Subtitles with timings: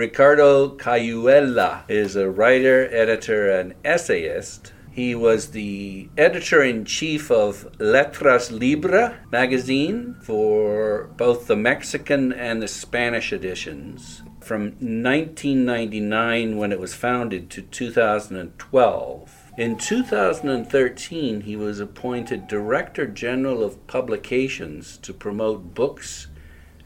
[0.00, 4.72] Ricardo Cayuela is a writer, editor, and essayist.
[4.90, 12.62] He was the editor in chief of Letras Libres magazine for both the Mexican and
[12.62, 19.52] the Spanish editions from 1999, when it was founded, to 2012.
[19.58, 26.28] In 2013, he was appointed Director General of Publications to promote books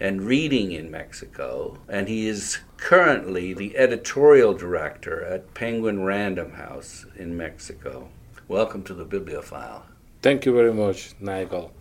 [0.01, 7.07] and reading in Mexico, and he is currently the editorial director at Penguin Random House
[7.17, 8.11] in Mexico.
[8.47, 9.87] Welcome to the Biblio File.
[10.21, 11.73] Thank you very much, Nigel.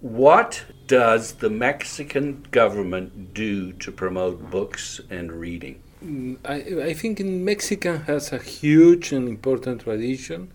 [0.00, 5.82] What does the Mexican government do to promote books and reading?
[6.02, 10.50] Mm, I, I think in Mexico has a huge and important tradition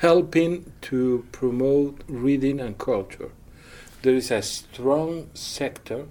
[0.00, 3.30] helping to promote reading and culture.
[4.02, 6.06] There is a strong sector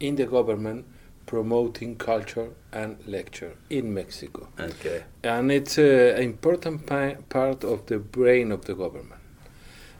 [0.00, 0.86] in the government
[1.32, 4.48] promoting culture and lecture in Mexico.
[4.60, 5.04] Okay.
[5.24, 9.22] And it's an important pi- part of the brain of the government.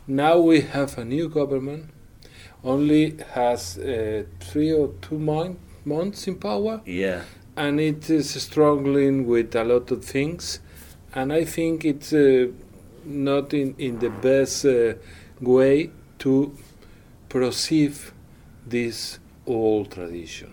[0.06, 1.88] Now we have a new government
[2.62, 6.82] only has uh, three or two mon- months in power.
[6.84, 7.22] Yeah.
[7.56, 10.60] And it is struggling with a lot of things.
[11.14, 12.48] And I think it's uh,
[13.06, 14.94] not in, in the best uh,
[15.40, 16.54] way to
[17.30, 18.12] perceive
[18.66, 20.52] this old tradition.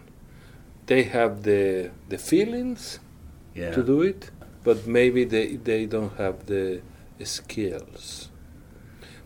[0.90, 3.00] They have the, the feelings
[3.54, 3.72] Yeah.
[3.76, 4.32] to do it,
[4.64, 6.82] but maybe they, they don't have the
[7.24, 8.30] skills.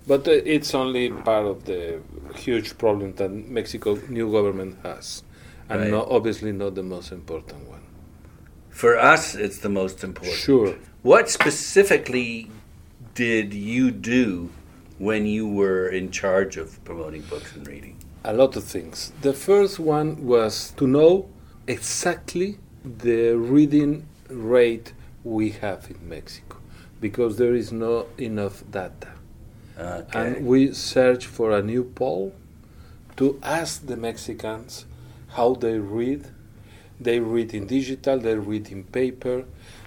[0.05, 2.01] But uh, it's only part of the
[2.35, 5.23] huge problem that Mexico new government has,
[5.69, 5.91] and Right.
[5.91, 7.83] not, obviously not the most important one.
[8.69, 10.35] For us, it's the most important.
[10.35, 10.75] Sure.
[11.01, 12.51] What specifically
[13.15, 14.49] did you do
[14.97, 17.95] when you were in charge of promoting books and reading?
[18.25, 19.13] A lot of things.
[19.21, 21.29] The first one was to know
[21.67, 26.57] exactly the reading rate we have in Mexico,
[26.99, 29.09] because there is not enough data.
[29.77, 30.05] Okay.
[30.13, 32.33] And we search for a new poll
[33.15, 34.85] to ask the Mexicans
[35.29, 36.27] how they read.
[36.99, 39.45] They read in digital, they read in paper,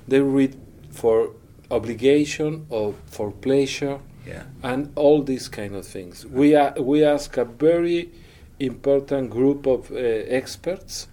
[0.09, 0.57] they read
[0.91, 1.31] for
[1.71, 4.45] obligation or for pleasure, yeah.
[4.63, 6.27] and all these kind of things.
[6.27, 8.11] We, a we ask a very
[8.59, 11.09] important group of uh, experts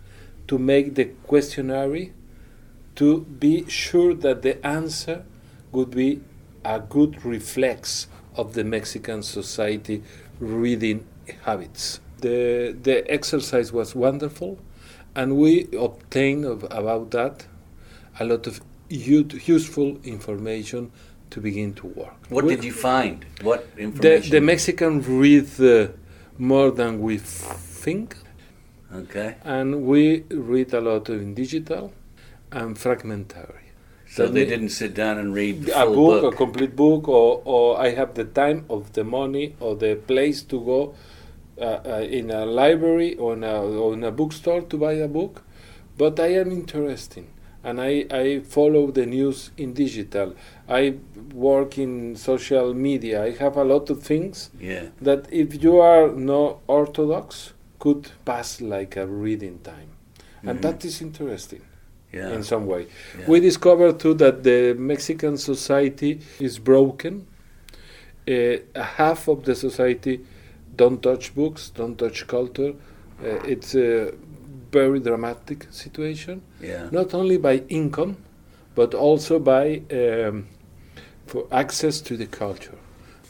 [0.47, 2.07] to make the questionnaire
[2.95, 5.23] to be sure that the answer
[5.71, 6.21] would be
[6.63, 10.03] a good reflex of the Mexican society
[10.39, 11.05] reading
[11.43, 11.99] habits.
[12.19, 14.59] The, the exercise was wonderful,
[15.15, 17.45] and we obtained of, about that
[18.19, 20.91] a lot of useful information
[21.31, 22.13] to begin to work.
[22.29, 23.25] What We- did you find?
[23.41, 24.31] What The, information?
[24.31, 25.87] the Mexican read uh,
[26.37, 28.15] more than we think,
[28.95, 29.35] okay.
[29.43, 31.93] and we read a lot in digital
[32.51, 33.59] and fragmentary.
[34.07, 36.33] So they didn't sit down and read a book, book.
[36.33, 40.43] a complete book, or, or I have the time of the money or the place
[40.43, 40.95] to go
[41.59, 45.07] uh, uh, in a library or in a, or in a bookstore to buy a
[45.07, 45.41] book,
[45.97, 47.25] but I am interested
[47.63, 50.35] and I, I follow the news in digital.
[50.67, 50.95] I
[51.33, 53.23] work in social media.
[53.23, 54.87] I have a lot of things yeah.
[55.01, 57.53] that if you are not orthodox
[57.83, 59.89] could pass like a reading time.
[60.47, 60.61] And Mhm.
[60.65, 61.61] that is interesting
[62.17, 62.35] Yeah.
[62.35, 62.83] in some way.
[63.19, 63.29] Yeah.
[63.31, 64.59] We discovered too that the
[64.91, 66.13] Mexican society
[66.47, 67.13] is broken.
[68.35, 68.57] Uh,
[68.99, 70.15] half of the society
[70.81, 72.73] don't touch books, don't touch culture.
[73.25, 74.13] Uh, it's a
[74.71, 76.89] very dramatic situation, yeah.
[76.99, 78.13] not only by income,
[78.75, 79.65] but also by
[80.01, 80.35] um,
[81.31, 82.77] for access to the culture.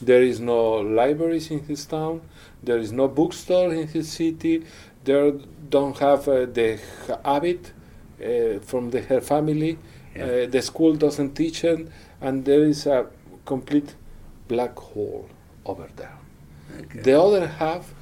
[0.10, 0.62] There is no
[1.02, 2.22] libraries in his town.
[2.64, 4.64] There is no bookstore in his city.
[5.04, 5.34] There
[5.70, 6.80] don't have uh, the
[7.26, 7.74] habit
[8.24, 9.78] uh, from the her family.
[10.16, 10.26] Yeah.
[10.26, 11.88] Uh, the school doesn't teach it,
[12.22, 13.08] and there is a
[13.46, 13.96] complete
[14.48, 15.28] black hole
[15.66, 16.18] over there.
[16.80, 17.02] Okay.
[17.02, 17.94] The other half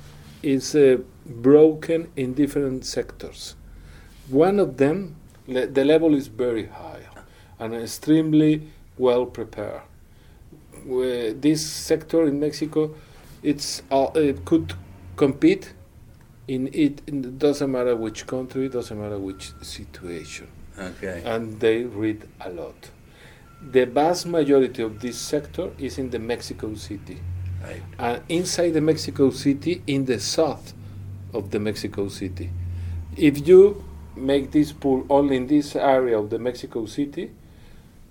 [0.43, 3.55] is uh, broken in different sectors.
[4.29, 5.15] One of them,
[5.47, 7.03] le- the level is very high
[7.59, 9.81] and extremely well prepared.
[10.85, 12.95] Where this sector in Mexico,
[13.43, 14.73] it's uh, it could
[15.15, 15.73] compete
[16.47, 17.01] in it.
[17.07, 20.47] It doesn't matter which country, doesn't matter which situation
[20.77, 21.21] okay.
[21.25, 22.89] and they read a lot.
[23.61, 27.19] The vast majority of this sector is in the Mexico City.
[27.63, 27.81] Right.
[27.99, 30.73] And inside the Mexico City, in the south
[31.33, 32.49] of the Mexico City.
[33.15, 33.83] If you
[34.15, 37.31] make this pool only in this area of the Mexico City,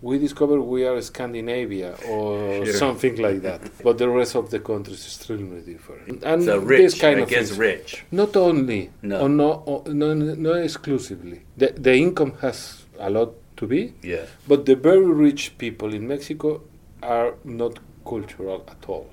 [0.03, 2.75] we discover we are Scandinavia or Sure.
[2.75, 3.61] something like that.
[3.85, 6.23] But the rest of the country is extremely different.
[6.25, 7.59] And So this rich kind of against things.
[7.59, 8.05] rich.
[8.11, 9.21] Not only, No.
[9.23, 11.43] or no, or no, no exclusively.
[11.57, 14.25] The, the income has a lot to be, Yeah.
[14.49, 16.63] but the very rich people in Mexico
[17.03, 19.07] are not cultural at all.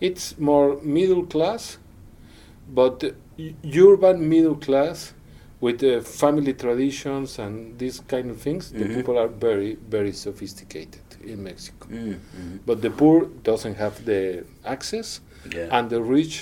[0.00, 1.78] It's more middle class,
[2.72, 3.02] but
[3.76, 5.12] urban middle class
[5.64, 8.62] with uh, family traditions and these kind of things.
[8.80, 8.94] The Mhm.
[8.96, 11.84] people are very, very sophisticated in Mexico.
[11.88, 12.58] Mm, mhm.
[12.68, 13.18] But the poor
[13.50, 14.20] doesn't have the
[14.74, 15.08] access,
[15.56, 15.76] Yeah.
[15.76, 16.34] and the rich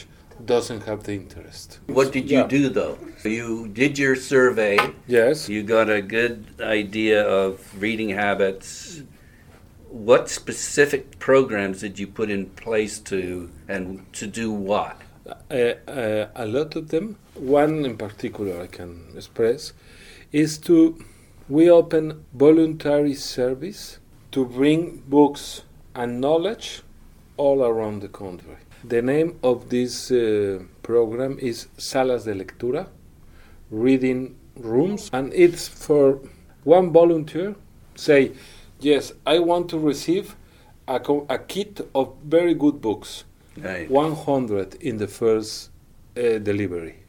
[0.55, 1.69] doesn't have the interest.
[1.99, 2.57] what did you Yeah.
[2.59, 2.97] do though?
[3.23, 3.49] So you
[3.83, 4.77] did your survey.
[5.19, 5.37] Yes.
[5.55, 6.37] You got a good
[6.81, 7.51] idea of
[7.85, 8.69] reading habits.
[10.09, 13.21] What specific programs did you put in place to
[13.75, 13.85] and
[14.19, 14.97] to do what?
[15.27, 17.07] Uh, uh, a lot of them.
[17.35, 19.73] One in particular I can express
[20.33, 21.03] is to
[21.49, 23.99] we open voluntary service
[24.33, 25.63] to bring books
[25.95, 26.83] and knowledge
[27.37, 28.57] all around the country.
[28.85, 32.89] The name of this uh, program is Salas de Lectura,
[33.71, 36.21] reading rooms, and it's for
[36.65, 37.55] one volunteer.
[37.95, 38.33] Say,
[38.81, 40.35] yes, I want to receive
[40.89, 43.25] a, co- a kit of very good books.
[43.57, 43.91] Right.
[43.91, 45.71] 100 in the first
[46.17, 47.02] uh, delivery.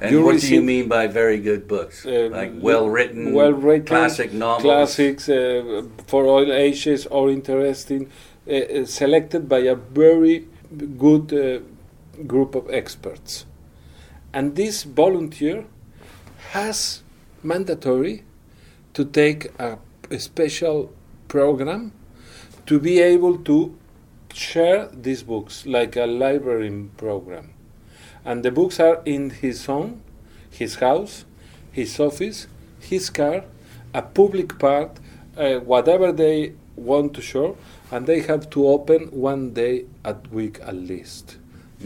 [0.00, 2.06] And You what do you mean by very good books?
[2.06, 4.62] Uh, like well written, well written, classic novels.
[4.62, 8.08] classics uh, for all ages or interesting,
[8.46, 10.46] uh, uh, selected by a very
[10.96, 13.44] good uh, group of experts.
[14.32, 15.64] And this volunteer
[16.50, 17.02] has
[17.42, 18.22] mandatory
[18.94, 19.78] to take a,
[20.10, 20.92] a special
[21.26, 21.92] program
[22.66, 23.76] to be able to
[24.32, 27.50] share these books like a library program.
[28.28, 30.02] And the books are in his home,
[30.50, 31.24] his house,
[31.72, 32.46] his office,
[32.78, 33.44] his car,
[33.94, 35.00] a public part,
[35.38, 37.56] uh, whatever they want to show,
[37.90, 41.38] and they have to open one day a week at least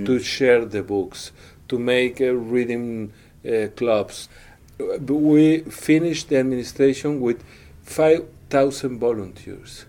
[0.04, 1.30] to share the books,
[1.68, 3.12] to make uh, reading
[3.46, 4.28] uh, clubs.
[4.80, 7.44] We finished the administration with
[7.84, 9.84] 5,000 volunteers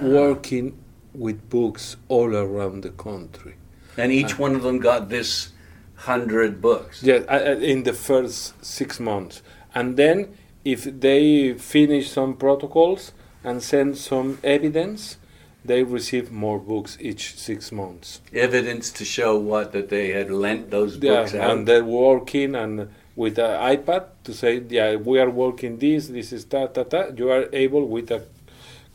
[0.00, 0.78] working
[1.12, 3.57] with books all around the country.
[3.98, 5.50] And each one of them got this
[5.96, 7.02] hundred books.
[7.02, 9.42] Yeah, uh, uh, in the first six months,
[9.74, 13.12] and then if they finish some protocols
[13.42, 15.16] and send some evidence,
[15.64, 18.20] they receive more books each six months.
[18.32, 21.50] Evidence to show what that they had lent those Yeah, books out.
[21.50, 26.32] and they're working and with an iPad to say, yeah, we are working this, this
[26.32, 27.18] is that, that, that.
[27.18, 28.22] You are able with a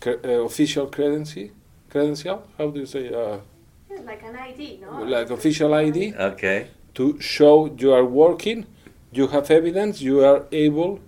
[0.06, 0.12] uh,
[0.46, 1.50] official credential,
[1.90, 2.48] credential.
[2.58, 3.14] How do you say?
[3.14, 3.38] Uh, Yeah,
[4.06, 5.04] like an ID, no?
[5.04, 6.14] like official ID.
[6.16, 6.68] okay.
[6.94, 8.66] to show you are working,
[9.12, 11.00] you have evidence, you are able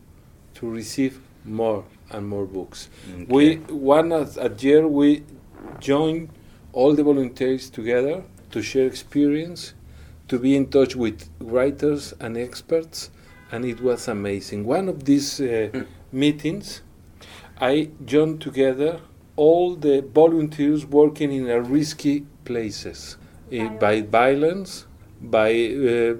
[0.56, 2.90] to receive more and more books.
[3.28, 5.24] We one a, a year we
[5.80, 6.30] join
[6.74, 9.74] all the volunteers together to share experience,
[10.28, 13.10] to be in touch with writers and experts,
[13.52, 14.66] and it was amazing.
[14.66, 16.82] One of these uh, meetings,
[17.60, 19.00] I joined together
[19.36, 23.18] all the volunteers working in a risky places
[23.52, 24.86] eh, by violence,
[25.22, 26.16] by uh,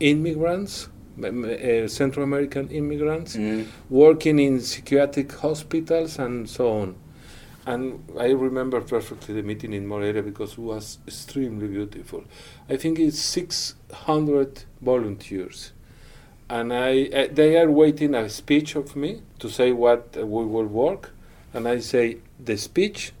[0.00, 0.88] immigrants,
[1.18, 3.66] m- m- uh, Central American immigrants, Mm.
[3.90, 6.94] working in psychiatric hospitals and so on.
[7.66, 12.22] And I remember perfectly the meeting in Moreira because it was extremely beautiful.
[12.70, 15.72] I think it's 600 volunteers.
[16.48, 20.44] And I, uh, they are waiting a speech of me to say what uh, we
[20.44, 21.10] will work.
[21.52, 23.12] And I say, the speech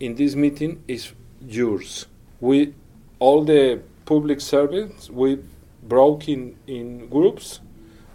[0.00, 1.12] in this meeting is
[1.46, 2.06] yours.
[2.40, 2.74] We,
[3.18, 5.38] all the public servants, we
[5.82, 7.60] broke in, in groups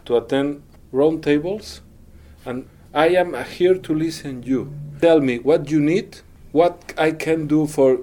[0.05, 1.81] to attend round tables.
[2.45, 4.73] And I am here to listen you.
[5.01, 6.19] Tell me what you need,
[6.51, 7.99] what I can do for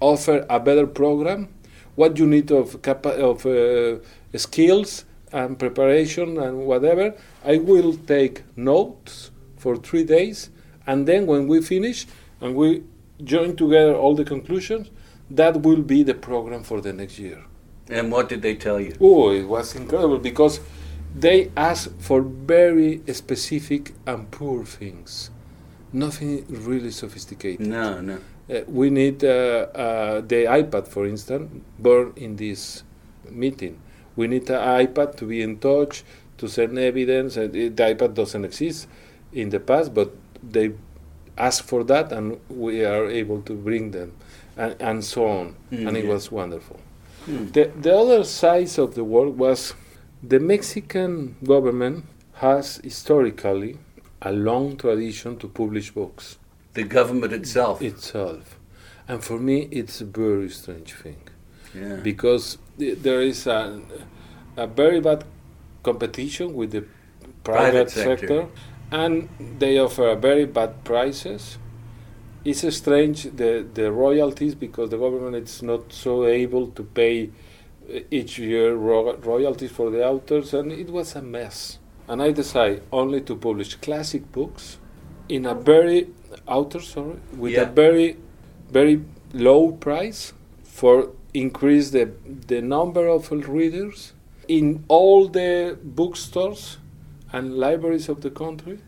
[0.00, 1.48] offer a better program,
[1.96, 3.98] what you need of capa- of uh,
[4.36, 7.14] skills and preparation and whatever.
[7.44, 10.50] I will take notes for three days,
[10.86, 12.06] and then when we finish
[12.40, 12.84] and we
[13.22, 14.90] join together all the conclusions,
[15.30, 17.44] that will be the program for the next year.
[17.90, 18.94] And what did they tell you?
[19.00, 20.60] Oh, it was incredible because
[21.14, 25.30] they asked for very specific and poor things.
[25.92, 27.66] Nothing really sophisticated.
[27.66, 28.18] No, no.
[28.50, 32.82] Uh, we need uh, uh, the iPad, for instance, born in this
[33.30, 33.80] meeting.
[34.16, 36.04] We need an iPad to be in touch,
[36.38, 37.36] to send evidence.
[37.36, 38.86] Uh, the the iPad doesn't exist
[39.32, 40.72] in the past, but they
[41.38, 44.12] ask for that, and we are able to bring them,
[44.56, 45.56] and, and so on.
[45.72, 46.10] Mm, and it yeah.
[46.12, 46.80] was wonderful.
[47.24, 47.46] Hmm.
[47.48, 49.74] The, the other side of the work was
[50.22, 52.04] the Mexican government
[52.34, 53.78] has historically
[54.22, 56.38] a long tradition to publish books
[56.74, 57.82] The government itself.
[57.82, 58.58] itself.
[59.06, 61.20] And for me, it's a very strange thing
[61.74, 61.96] yeah.
[61.96, 63.80] because there is a,
[64.56, 65.24] a very bad
[65.82, 66.84] competition with the
[67.44, 68.18] private, Private sector.
[68.18, 68.46] sector.
[68.90, 69.28] And
[69.58, 71.58] they offer very bad prices.
[72.44, 77.30] It's strange the the royalties because the government is not so able to pay
[77.92, 81.78] uh, each year ro- royalties for the authors, and it was a mess.
[82.08, 84.78] And I decided only to publish classic books
[85.28, 86.08] in a very
[86.46, 87.62] authors, sorry, with Yeah.
[87.62, 88.16] a very
[88.70, 89.02] very
[89.34, 90.32] low price
[90.64, 92.08] for increase the
[92.46, 94.12] the number of readers
[94.46, 96.78] in all the bookstores
[97.32, 98.78] and libraries of the country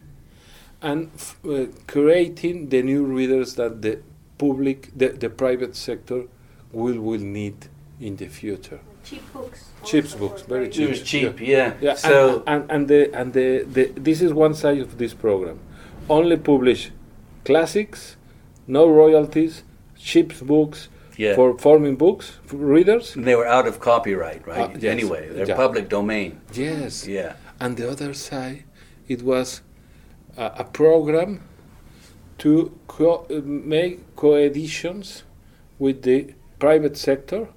[0.82, 3.99] and f- uh, creating the new readers that the
[4.38, 6.25] public the, the private sector
[6.73, 7.66] will will need
[8.00, 9.64] in the future Cheap books.
[9.85, 10.88] Cheap books, were very It cheap.
[10.90, 11.73] was cheap, yeah.
[11.80, 15.14] yeah So, and, and, and the and the, the this is one side of this
[15.14, 15.59] program
[16.09, 16.90] only publish
[17.44, 18.16] classics
[18.66, 19.62] no royalties
[19.97, 21.35] cheap books yeah.
[21.35, 24.70] for forming books for readers they were out of copyright, right?
[24.70, 24.85] Uh, yes.
[24.85, 25.56] Anyway, they're Yeah.
[25.56, 26.40] public domain.
[26.54, 27.35] yes Yeah.
[27.61, 28.64] And the other side
[29.09, 29.62] it was
[30.37, 31.43] a, a program
[32.38, 35.25] to co- make co-editions
[35.79, 37.49] with the private sector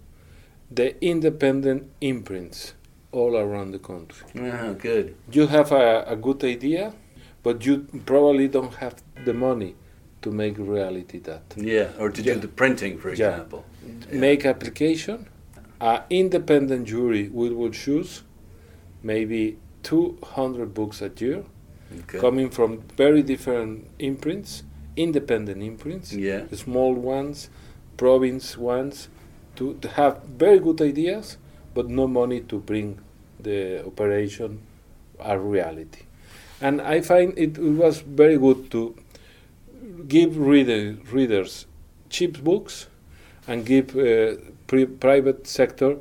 [0.72, 2.74] the independent imprints
[3.12, 5.16] all around the country Oh, good.
[5.32, 6.94] you have a, a good idea
[7.44, 8.96] but you probably don't have
[9.26, 9.76] the money
[10.22, 11.90] to make reality that Yeah.
[12.00, 12.36] Or to Yeah.
[12.36, 13.30] do the printing, for Yeah.
[13.30, 13.66] example.
[14.12, 14.20] Yeah.
[14.20, 15.28] make application
[15.82, 18.24] an independent jury will, will choose
[19.04, 21.44] maybe 200 books a year
[22.00, 22.18] Okay.
[22.20, 24.63] coming from very different imprints,
[24.96, 26.46] independent imprints, Yeah.
[26.54, 27.50] small ones,
[27.98, 29.10] province ones,
[29.58, 31.38] to, to have very good ideas,
[31.75, 32.98] but no money to bring
[33.40, 34.62] the operation
[35.20, 36.02] a reality.
[36.62, 38.96] And I find it, it was very good to
[40.08, 41.68] give reader, readers
[42.10, 42.88] cheap books
[43.48, 44.36] and give uh,
[44.68, 45.98] pri- private sector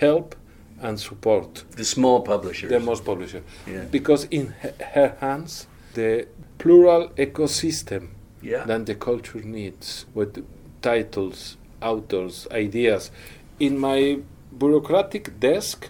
[0.00, 0.34] help
[0.82, 2.70] and support The small publishers.
[2.70, 3.84] the most publishers, yeah.
[3.90, 4.54] because in
[4.94, 6.26] her hands the
[6.58, 8.08] plural ecosystem
[8.42, 8.64] Yeah.
[8.66, 10.44] that the culture needs with
[10.82, 13.10] titles authors ideas
[13.58, 14.18] in my
[14.58, 15.88] bureaucratic desk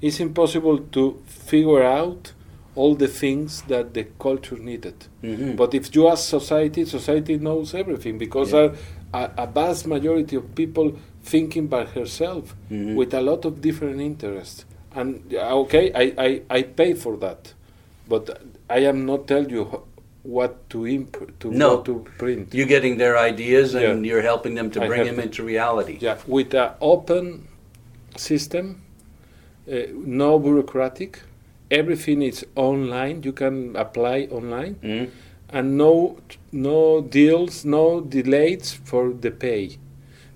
[0.00, 2.32] it's impossible to figure out
[2.74, 5.56] all the things that the culture needed Mhm.
[5.56, 8.74] but if you ask society society knows everything because Yeah.
[9.12, 10.92] A, a vast majority of people
[11.22, 12.94] thinking by herself Mhm.
[12.96, 14.64] with a lot of different interests
[14.94, 17.54] and uh, okay I, I, I pay for that
[18.08, 18.24] but
[18.68, 19.64] i am not tell you
[20.24, 21.68] what to imp- to No.
[21.76, 24.08] what to print You're getting their ideas and Yeah.
[24.12, 25.96] you're helping them to I bring them to- into reality.
[26.00, 27.48] yeah with an open
[28.16, 28.82] system
[29.70, 29.74] uh,
[30.24, 31.20] no bureaucratic
[31.70, 35.08] everything is online you can apply online Mhm.
[35.52, 36.16] And no
[36.50, 39.78] no deals no delays for the pay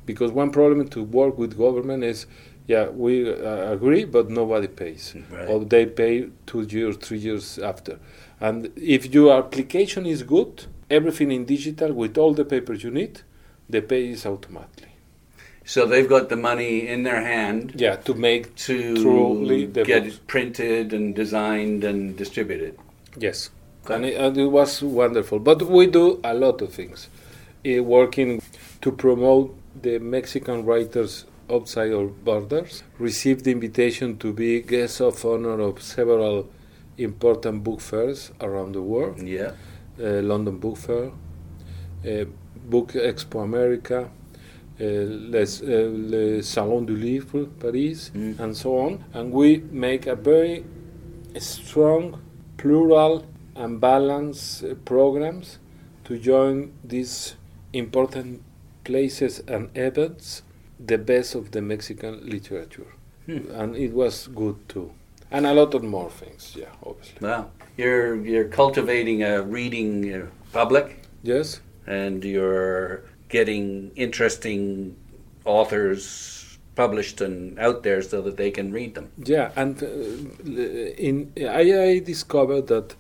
[0.05, 2.27] because one problem to work with government is
[2.67, 5.49] yeah we uh, agree but nobody pays Right.
[5.49, 7.99] or they pay two years three years after
[8.41, 13.21] and if your application is good everything in digital with all the papers you need
[13.69, 14.93] the pay is automatically
[15.75, 20.19] So they've got the money in their hand yeah to make to Truly get it
[20.35, 22.75] printed and designed and distributed.
[23.27, 23.51] Yes.
[23.91, 25.39] And it, and it was wonderful.
[25.39, 27.09] But we do a lot of things,
[27.67, 28.43] uh, working
[28.83, 32.83] to promote the Mexican writers outside our borders.
[32.99, 36.49] Received the invitation to be guest of honor of several
[36.99, 39.53] important book fairs around the world: Yeah.
[40.01, 41.11] uh, London Book Fair,
[42.07, 42.25] uh,
[42.69, 44.09] Book Expo America.
[44.79, 48.39] Les, le Salon du Livre, Paris, Mm.
[48.39, 48.99] and so on.
[49.15, 50.65] And we make a very
[51.39, 52.21] strong,
[52.59, 53.25] plural,
[53.57, 55.59] and balance uh, programs
[56.05, 57.37] to join these
[57.73, 58.43] important
[58.85, 60.43] places and events,
[60.79, 62.93] the best of the Mexican literature.
[63.27, 63.51] Hmm.
[63.51, 64.93] And it was good too.
[65.31, 67.27] And a lot of more things, yeah, obviously.
[67.27, 67.51] Wow.
[67.77, 71.61] You're you're cultivating a reading uh, public Yes?
[71.87, 74.97] and you're getting interesting
[75.45, 79.11] authors published and out there so that they can read them.
[79.25, 82.95] Yeah, and uh, in I, I discovered that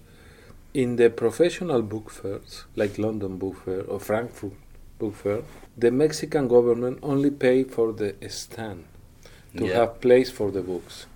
[0.77, 4.53] in the professional book fairs, like London Book Fair or Frankfurt
[4.99, 5.41] Book Fair,
[5.75, 8.85] the Mexican government only pay for the stand
[9.57, 9.77] to Yeah.
[9.79, 11.07] have place for the books.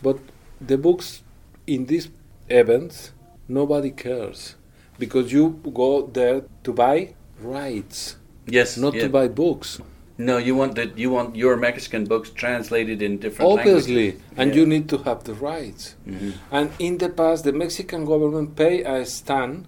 [0.00, 0.18] But
[0.60, 1.22] the books
[1.66, 2.08] in these
[2.48, 3.10] events,
[3.48, 4.54] nobody cares
[4.96, 5.44] because you
[5.82, 8.14] go there to buy rights,
[8.46, 8.76] Yes.
[8.76, 9.02] not yeah.
[9.02, 9.80] to buy books.
[10.16, 10.96] No, you want that.
[10.96, 14.20] You want your Mexican books translated in different Obviously, languages.
[14.36, 14.56] and Yeah.
[14.60, 15.96] you need to have the rights.
[16.08, 16.32] Mhm.
[16.52, 19.64] And in the past, the Mexican government pay a stand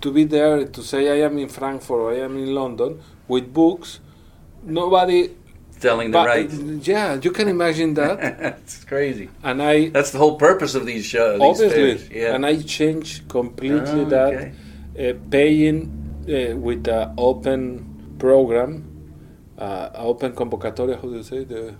[0.00, 2.98] to be there to say, I am in Frankfurt or I am in London
[3.28, 4.00] with books.
[4.66, 5.30] Nobody.
[5.80, 6.54] selling the but- rights.
[6.88, 8.16] Yeah, you can imagine that.
[8.62, 9.28] it's crazy.
[9.42, 9.88] and I.
[9.90, 11.38] That's the whole purpose of these shows.
[11.42, 11.68] Obviously.
[11.96, 12.08] fairs.
[12.10, 12.34] Yeah.
[12.34, 14.32] And I changed completely Ah, that.
[14.34, 14.52] okay.
[15.10, 15.76] Uh, paying
[16.26, 17.84] uh, with the open
[18.18, 18.84] program,
[19.58, 21.44] uh, open convocatoria, how do you say?
[21.44, 21.74] The,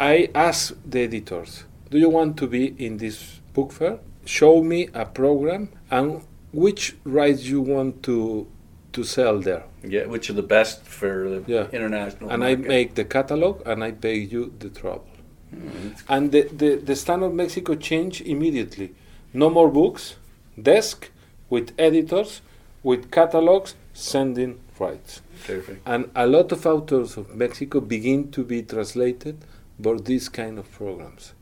[0.00, 3.98] I ask the editors, do you want to be in this book fair?
[4.24, 6.22] Show me a program and
[6.52, 8.46] which rights you want to
[8.92, 9.64] to sell there.
[9.82, 11.66] yeah, which are the best for the Yeah.
[11.72, 12.30] international?
[12.30, 15.06] And I make the catalog and I pay you the trouble.
[15.54, 18.94] Mm, And the, the, the stand of Mexico changed immediately.
[19.32, 20.16] No more books,
[20.60, 21.10] desk
[21.48, 22.42] with editors,
[22.82, 25.22] with catalogs, sending rights.
[25.46, 25.82] Perfect.
[25.86, 29.44] And a lot of authors of Mexico begin to be translated
[29.82, 31.32] for these kind of programs.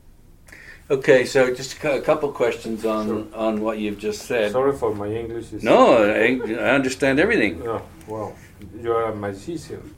[0.91, 4.51] Okay, so just a cou- a couple questions on on what you've just said.
[4.51, 5.53] Sorry for my English.
[5.53, 7.63] Is No, I, I understand everything.
[7.63, 8.35] No, well,
[8.83, 9.95] you are a musician.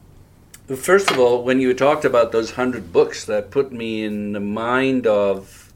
[0.76, 4.40] First of all, when you talked about those hundred books, that put me in the
[4.40, 5.72] mind of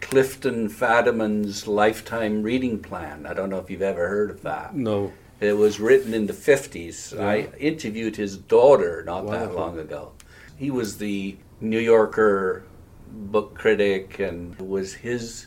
[0.00, 3.26] Clifton Fadiman's lifetime reading plan.
[3.26, 4.74] I don't know if you've ever heard of that.
[4.74, 5.12] No.
[5.44, 7.14] It was written in the 50s.
[7.14, 7.26] Yeah.
[7.26, 10.12] I interviewed his daughter not that long ago.
[10.56, 12.64] He was the New Yorker
[13.10, 15.46] book critic and was his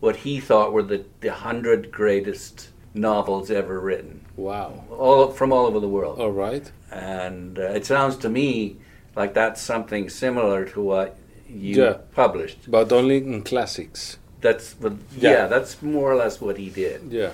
[0.00, 4.84] what he thought were the, the 100 greatest novels ever written Wow.
[4.90, 6.70] all from all over the world All right.
[6.90, 8.76] and uh, it sounds to me
[9.14, 11.16] like that's something similar to what
[11.48, 11.96] you Yeah.
[12.14, 14.18] published But only in classics.
[14.42, 15.30] that's what, yeah.
[15.30, 15.46] Yeah.
[15.46, 17.32] that's more or less what he did Yeah.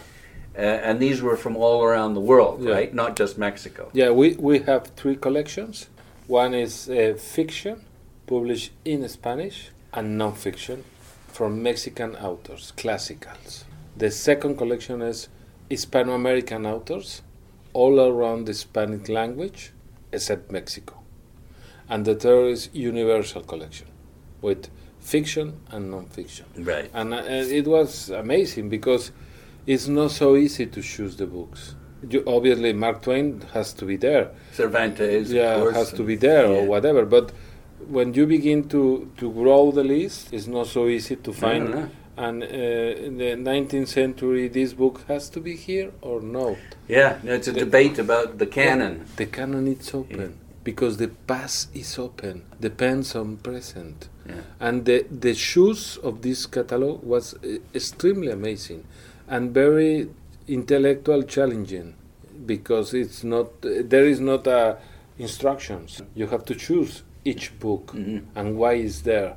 [0.56, 2.72] Uh, and these were from all around the world Yeah.
[2.74, 5.88] right not just mexico Yeah, we, we have three collections.
[6.28, 7.76] One is uh, fiction,
[8.26, 10.84] published in Spanish, and non-fiction
[11.28, 13.64] from Mexican authors, classicals.
[13.96, 15.28] The second collection is
[15.70, 17.22] Hispano-American authors,
[17.72, 19.72] all around the Hispanic language,
[20.12, 20.94] except Mexico.
[21.88, 23.88] And the third is Universal collection,
[24.40, 24.68] with
[25.00, 26.46] fiction and non-fiction.
[26.58, 27.22] right And uh,
[27.60, 29.10] it was amazing because
[29.66, 31.74] it's not so easy to choose the books.
[32.08, 34.30] You, obviously, Mark Twain has to be there.
[34.52, 36.58] cervantes yeah, course, has to be there yeah.
[36.58, 37.06] or whatever.
[37.06, 37.32] But
[37.88, 41.70] when you begin to, to grow the list, it's not so easy to find.
[41.70, 41.88] no.
[42.14, 46.58] And uh, in the 19th century, this book has to be here or no.
[46.86, 51.74] yeah no, it's a debate about the canon The canon is open because the past
[51.74, 52.44] is open.
[52.60, 54.08] Depends on present.
[54.28, 54.34] yeah.
[54.60, 58.84] and the the shoes of this catalog was uh, extremely amazing
[59.32, 60.08] and very
[60.46, 61.94] intellectual challenging
[62.52, 64.74] because it's not uh, there is not uh,
[65.18, 66.02] instructions.
[66.14, 66.92] You have to choose
[67.24, 68.20] each book Mhm.
[68.38, 69.30] and why is there.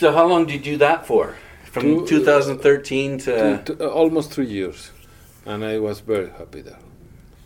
[0.00, 1.24] So how long did you do that for?
[1.74, 4.78] From Two- 2013 to Two- two- uh, almost three years
[5.50, 6.82] and i was very happy there.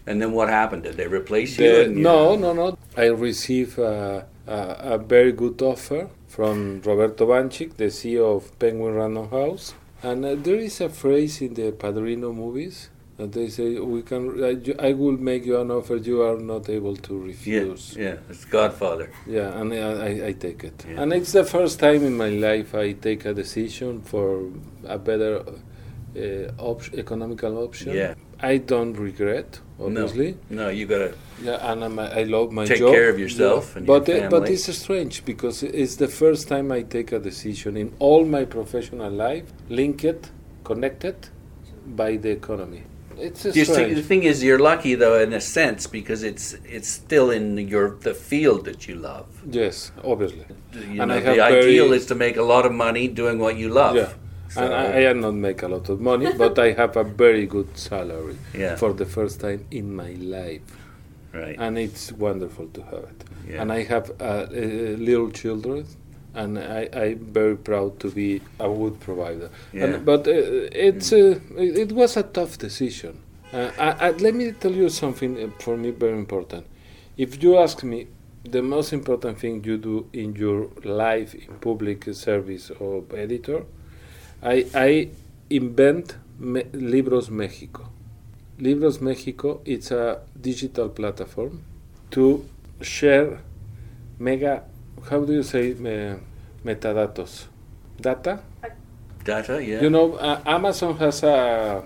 [0.08, 0.82] And then what happened?
[0.84, 2.66] Did they replace you The- you- no no no.
[3.04, 4.58] I received uh, a,
[4.94, 6.00] a very good offer
[6.34, 6.56] from
[6.88, 9.66] roberto banchik the ceo of penguin random house
[10.02, 14.22] And uh, there is a phrase in the Padrino movies that they say, "We can.
[14.44, 18.16] I, I will make you an offer you are not able to yeah refuse." yeah
[18.30, 20.84] it's godfather Yeah, and I, I, I take it.
[20.88, 21.02] Yeah.
[21.02, 24.50] And it's the first time in my life I take a decision for
[24.86, 25.52] a better uh,
[26.58, 27.92] op- economical option.
[27.94, 28.14] Yeah.
[28.40, 30.36] I don't regret, obviously.
[30.50, 32.92] no you gotta Yeah, and I'm, I love my Take job.
[32.94, 36.66] care of yourself and but your uh, but it's strange because it's the first time
[36.78, 40.30] I take a decision in all my professional life linked,
[40.64, 41.16] connected
[42.02, 42.82] by the economy.
[43.28, 43.94] It's a You see, strange.
[43.96, 47.86] the thing is, you're lucky though, in a sense, because it's it's still in your
[48.08, 49.26] the field that you love.
[49.62, 49.76] yes,
[50.12, 50.46] obviously.
[50.94, 53.68] You And know, the ideal is to make a lot of money doing what you
[53.82, 53.96] love.
[53.96, 54.12] Yeah.
[54.48, 57.04] So- and I, I am not make a lot of money, but I have a
[57.04, 58.76] very good salary Yeah.
[58.76, 60.62] for the first time in my life,
[61.34, 61.56] right.
[61.58, 63.24] and it's wonderful to have it.
[63.48, 63.62] Yeah.
[63.62, 64.46] And I have uh, uh,
[64.98, 65.86] little children,
[66.34, 69.50] and I, I'm very proud to be a wood provider.
[69.72, 69.84] Yeah.
[69.84, 70.32] And, but uh,
[70.88, 73.18] it's uh, it, it was a tough decision.
[73.52, 76.66] Uh, I, I, let me tell you something uh, for me very important.
[77.16, 78.06] If you ask me,
[78.44, 83.64] the most important thing you do in your life in public service or editor,
[84.42, 85.08] I, I
[85.50, 87.88] invent Me- Libros Mexico.
[88.58, 91.62] Libros Mexico it's a digital platform
[92.10, 92.44] to
[92.80, 93.40] share
[94.18, 94.62] mega
[95.10, 96.14] how do you say me,
[96.64, 97.46] metadatos
[98.00, 98.40] data
[99.24, 99.80] Data, yeah.
[99.82, 101.82] you know uh, amazon has a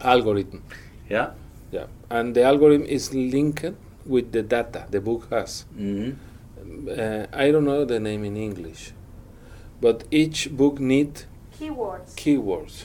[0.00, 0.62] algorithm
[1.08, 1.30] yeah.
[1.70, 3.64] yeah and the algorithm is linked
[4.06, 5.64] with the data the book has.
[5.76, 6.10] hmm
[6.88, 8.92] Uh, I don't know the name in English,
[9.80, 11.24] but each book need
[11.58, 12.14] Keywords.
[12.14, 12.84] keywords.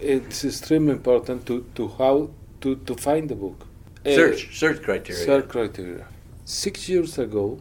[0.00, 2.30] It's extremely important to, to how
[2.62, 3.66] to, to find the book.
[4.04, 5.24] Uh, Search search criteria.
[5.24, 6.06] Search criteria.
[6.44, 7.58] Six years ago,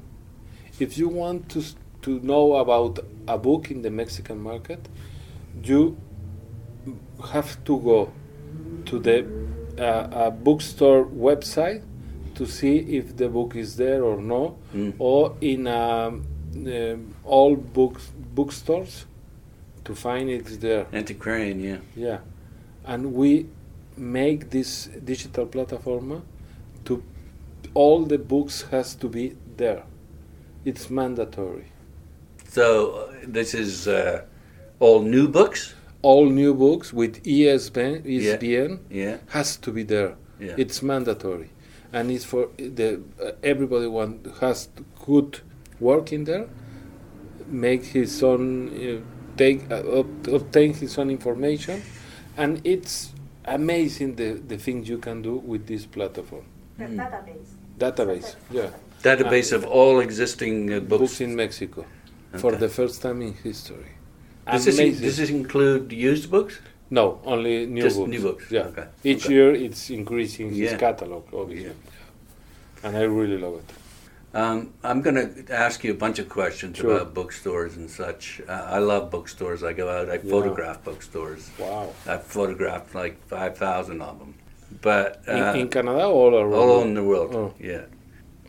[0.79, 1.63] if you want to
[2.03, 4.87] to know about a book in the Mexican market,
[5.63, 5.97] you
[7.33, 8.11] have to go
[8.85, 9.25] to the
[9.79, 11.81] uh, a bookstore website
[12.35, 14.93] to see if the book is there or no, Mm.
[14.99, 16.23] or in um,
[16.55, 19.05] um, all books bookstores
[19.85, 20.85] to find it's there.
[20.93, 21.77] Antiquarian, yeah.
[21.95, 22.19] Yeah,
[22.85, 23.47] and we
[23.97, 26.23] make this digital platform
[26.85, 27.01] to
[27.73, 29.83] all the books has to be there.
[30.65, 31.71] It's mandatory.
[32.49, 34.23] So uh, this is uh,
[34.79, 35.73] all new books.
[36.01, 40.15] All new books with ISBN, ISBN Yeah, has to be there.
[40.39, 40.53] yeah.
[40.57, 41.49] It's mandatory,
[41.91, 45.39] and it's for the uh, everybody want has to good
[45.79, 46.47] work in there,
[47.47, 49.01] make his own uh,
[49.37, 51.81] take uh, ob- obtain his own information,
[52.37, 53.11] and it's
[53.45, 56.45] amazing the the things you can do with this platform
[56.77, 56.97] The Mm.
[56.97, 57.49] database.
[57.79, 58.35] database.
[58.51, 58.69] Yeah,
[59.03, 61.21] Database of all existing uh, books, books.
[61.21, 61.85] in Mexico
[62.41, 63.91] for the first time in history.
[64.51, 65.01] Does this, Amazing.
[65.05, 66.55] does this include used books?
[66.91, 68.09] no, only new Just books.
[68.13, 68.45] new books.
[68.51, 68.87] Yeah, Okay.
[69.03, 69.33] each Okay.
[69.35, 71.73] year it's increasing his catalog, obviously.
[72.83, 73.69] And I really love it.
[74.35, 76.91] Um, I'm going to ask you a bunch of questions Sure.
[76.97, 78.41] about bookstores and such.
[78.47, 79.63] Uh, I love bookstores.
[79.63, 80.29] I go out, I Yeah.
[80.29, 81.49] photograph bookstores.
[81.57, 81.93] Wow.
[82.05, 84.33] I've photographed like 5,000 of them.
[84.81, 86.53] But uh, in, in Canada or all around?
[86.53, 87.53] all over the world, Oh.
[87.59, 87.85] yeah.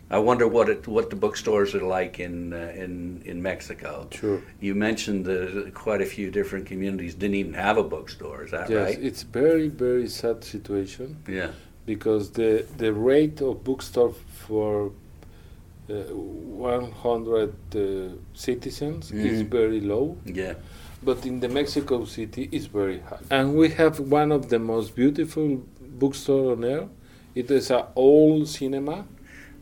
[0.09, 4.07] I wonder what it, what the bookstores are like in uh, in in Mexico.
[4.11, 4.39] Sure.
[4.61, 8.45] You mentioned that quite a few different communities didn't even have a bookstore.
[8.45, 9.03] Is that Yes, right?
[9.09, 11.51] it's very very sad situation Yeah.
[11.85, 14.13] because the the rate of bookstore
[14.47, 14.91] for
[15.89, 17.79] 100 uh,
[18.33, 19.49] citizens is Mhm.
[19.49, 20.53] very low, Yeah.
[21.03, 23.19] but in the Mexico City is very high.
[23.29, 25.61] And we have one of the most beautiful
[25.99, 26.89] bookstore on earth.
[27.35, 29.05] It is an old cinema.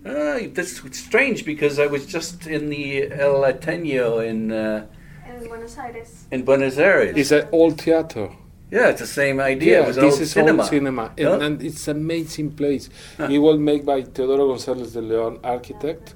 [0.06, 4.86] Uh, that's strange because I was just in the El Ateneo in uh,
[5.28, 6.26] In Buenos Aires.
[6.32, 7.18] in Buenos Aires.
[7.18, 8.30] It's an old theater.
[8.72, 9.84] Yeah, it's the same idea.
[9.86, 10.62] was this is cinema.
[10.64, 11.34] old cinema, Yeah.
[11.34, 12.90] and, and it's amazing place.
[13.18, 13.28] Huh.
[13.32, 16.16] It was made by Teodoro González de León, architect,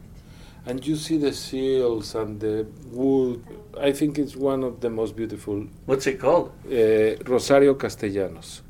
[0.65, 3.43] and you see the seals and the wood.
[3.79, 5.65] I think it's one of the most beautiful.
[5.85, 6.51] What's it called?
[6.65, 8.61] Uh, Rosario Castellanos.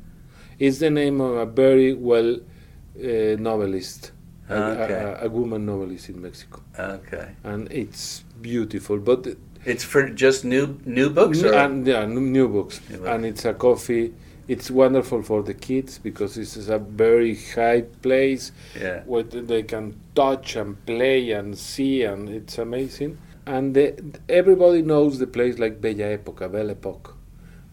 [0.58, 4.12] It's the name of a very well uh, novelist,
[4.48, 7.30] a- a, a, a woman novelist in Mexico, Okay.
[7.44, 8.98] and it's beautiful.
[8.98, 9.26] But
[9.64, 13.08] It's for just new new books, or and yeah, new books, New books.
[13.10, 14.12] and it's a coffee.
[14.48, 19.02] It's wonderful for the kids because this is a very high place yeah.
[19.04, 23.18] where they can touch and play and see, and it's amazing.
[23.46, 23.94] And the,
[24.28, 27.12] everybody knows the place like Bella Época, Belle Époque,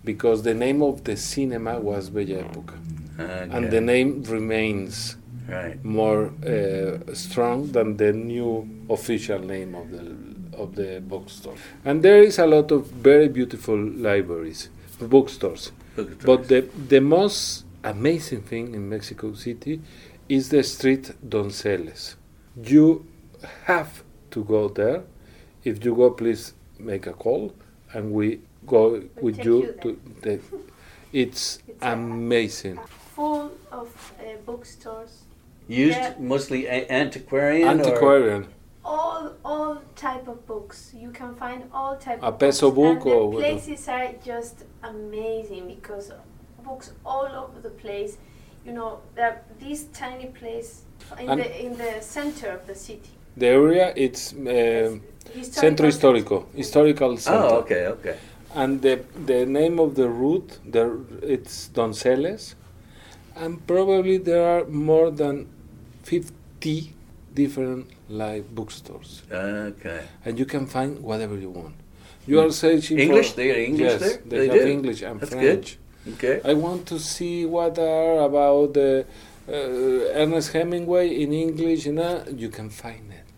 [0.04, 2.76] because the name of the cinema was Bella Época,
[3.20, 3.48] Okay.
[3.52, 5.18] and the name remains
[5.50, 5.84] right.
[5.84, 10.04] more uh, strong than the new official name of the
[10.58, 11.56] of the bookstore.
[11.86, 15.72] And there is a lot of very beautiful libraries, bookstores.
[15.96, 16.24] Bookstores.
[16.26, 19.82] But the the most amazing thing in Mexico City
[20.30, 22.16] is the street Donceles.
[22.62, 23.06] You
[23.66, 25.04] have to go there.
[25.64, 27.54] If you go, please make a call,
[27.94, 30.40] and we go with you you to the.
[31.14, 32.80] It's It's amazing.
[33.16, 33.90] Full of
[34.20, 35.24] uh, bookstores.
[35.68, 36.14] used yeah.
[36.20, 37.68] mostly a- antiquarian.
[37.68, 38.48] or- Antiquarian.
[38.90, 40.78] All all type of books.
[41.04, 43.04] You can find all type A of peso books.
[43.04, 46.06] book and or the what- places are just amazing because
[46.68, 48.18] books all over the place.
[48.66, 50.72] You know, there are this tiny place
[51.20, 53.12] in And- the in the center of the city.
[53.42, 55.02] The area it's um,
[55.62, 57.48] Centro Histórico, historical center.
[57.56, 58.16] Oh, okay, okay.
[58.56, 58.96] And the
[59.32, 60.84] the name of the route, the
[61.36, 62.56] it's Donceles,
[63.36, 65.36] and probably there are more than
[66.04, 66.94] fifty
[67.42, 67.84] different
[68.24, 69.10] live bookstores,
[69.72, 70.02] Okay.
[70.26, 71.76] and you can find whatever you want.
[72.30, 73.30] You are searching English?
[73.32, 74.18] For, They are English yes, there?
[74.30, 74.74] they, They have do?
[74.78, 75.64] English and That's good.
[75.64, 75.70] French.
[76.14, 76.36] Okay.
[76.52, 78.92] I want to see what are about the
[79.48, 83.30] uh, Ernest Hemingway in English, and uh, you can find it.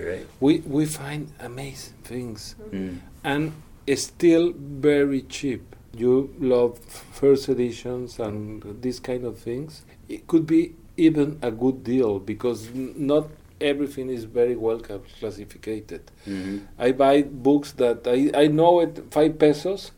[0.00, 0.26] Great.
[0.40, 2.40] We we find amazing things
[2.72, 2.94] Mm.
[3.24, 3.52] and
[3.86, 4.52] it's still
[4.92, 5.62] very cheap.
[6.04, 6.12] You
[6.54, 6.72] love
[7.20, 9.70] first editions and these kind of things.
[10.08, 10.62] It could be
[10.96, 12.68] even a good deal because
[13.10, 13.24] not
[13.60, 16.02] everything is very well classified.
[16.24, 19.92] hmm I buy books that I, I know it five pesos.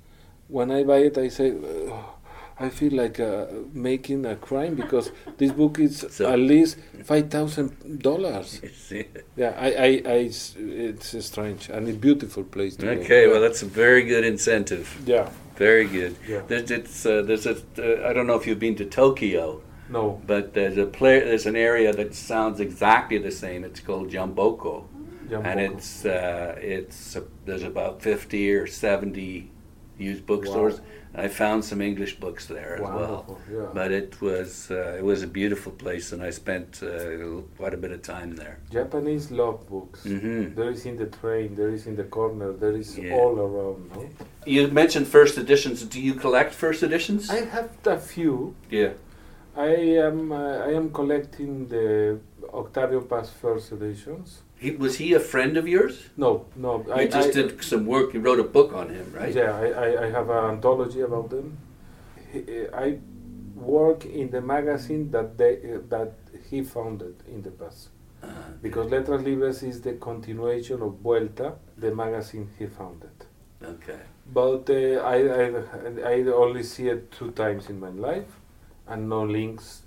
[0.49, 1.93] When I buy it, I say, "Ugh,
[2.59, 7.31] I feel like uh, making a crime because this book is So- at least five
[7.31, 8.61] thousand dollars.
[9.37, 12.93] Yeah, I, I, I, it's, it's strange and a beautiful place to go.
[13.03, 14.87] Okay, well, that's a very good incentive.
[15.07, 16.17] yeah, Very good.
[16.29, 16.43] Yeah.
[16.49, 20.21] There's, it's, uh, there's a, uh, I don't know if you've been to Tokyo, no,
[20.27, 23.65] but there's a play, there's an area that sounds exactly the same.
[23.65, 24.85] It's called Jimbocho,
[25.31, 29.51] and it's uh, it's uh, there's about fifty or seventy
[29.99, 30.81] used bookstores.
[31.13, 33.37] I found some English books there as well.
[33.53, 33.67] Yeah.
[33.75, 37.77] But it was uh, it was a beautiful place, and I spent uh, quite a
[37.77, 38.57] bit of time there.
[38.71, 40.05] Japanese love books.
[40.05, 43.15] hmm There is in the train, there is in the corner, there is Yeah.
[43.19, 43.91] all around.
[43.93, 44.09] No?
[44.47, 45.83] You mentioned first editions.
[45.85, 47.29] Do you collect first editions?
[47.29, 48.55] I have a few.
[48.71, 48.93] yeah.
[49.61, 49.69] I
[50.09, 52.19] am uh, I am collecting the
[52.63, 54.43] Octavio Paz first editions.
[54.57, 55.95] He, was he a friend of yours?
[56.17, 56.85] No, no.
[56.87, 58.13] You I just I, did some work.
[58.15, 59.35] You wrote a book on him, right?
[59.35, 61.57] Yeah, I, I, I have an anthology about them.
[62.33, 62.43] He,
[62.87, 62.99] I
[63.55, 65.57] work in the magazine that they
[65.89, 66.13] that
[66.51, 67.89] he founded in the past
[68.23, 68.27] Uh,
[68.63, 71.49] because Letras Libres is the continuation of Vuelta,
[71.85, 73.17] the magazine he founded.
[73.75, 74.01] okay.
[74.41, 75.45] But uh, I, I
[76.13, 78.33] I only see it two times in my life,
[78.91, 79.83] and no links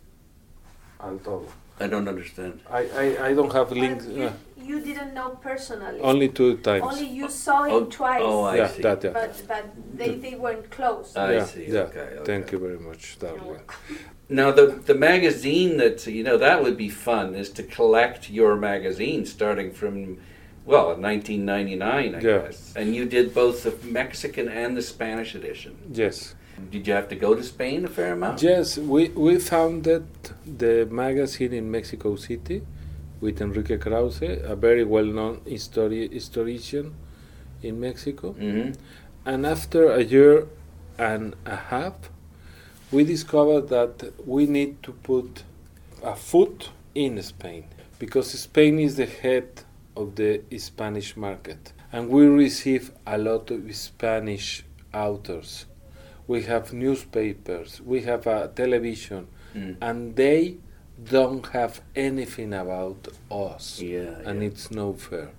[0.99, 1.47] at all.
[1.79, 2.61] I don't understand.
[2.69, 4.05] I, I, I don't have links.
[4.05, 5.99] You, uh, you didn't know personally.
[5.99, 6.83] only two times.
[6.83, 8.21] Only you saw him Oh, twice.
[8.23, 8.81] oh, I yeah, see.
[8.83, 9.09] that yeah.
[9.11, 9.65] But but
[9.97, 11.15] they, they weren't close.
[11.15, 11.65] I yeah, see.
[11.67, 11.79] yeah.
[11.81, 12.23] Okay, okay.
[12.25, 13.59] Thank you very much, Darwin.
[14.29, 18.55] Now, the the magazine that you know that would be fun is to collect your
[18.55, 20.19] magazine starting from
[20.65, 22.19] well 1999, I Yeah.
[22.21, 22.73] guess.
[22.75, 25.75] And you did both the Mexican and the Spanish edition.
[25.91, 26.35] Yes.
[26.71, 28.41] Did you have to go to Spain a fair amount?
[28.41, 30.05] Yes, we, we founded
[30.45, 32.61] the magazine in Mexico City
[33.21, 36.93] with Enrique Krauze, a very well known histori- historian
[37.61, 38.33] in Mexico.
[38.33, 38.71] hmm
[39.25, 40.47] And after a year
[40.97, 41.95] and a half,
[42.91, 45.43] we discovered that we need to put
[46.03, 47.63] a foot in Spain
[47.97, 49.63] because Spain is the head
[49.95, 51.71] of the Spanish market.
[51.91, 54.63] And we receive a lot of Spanish
[54.93, 55.65] authors.
[56.27, 59.75] We have newspapers, we have a television, Mm.
[59.81, 60.57] and they
[61.11, 64.47] don't have anything about us Yeah, and yeah.
[64.49, 65.29] it's no fair.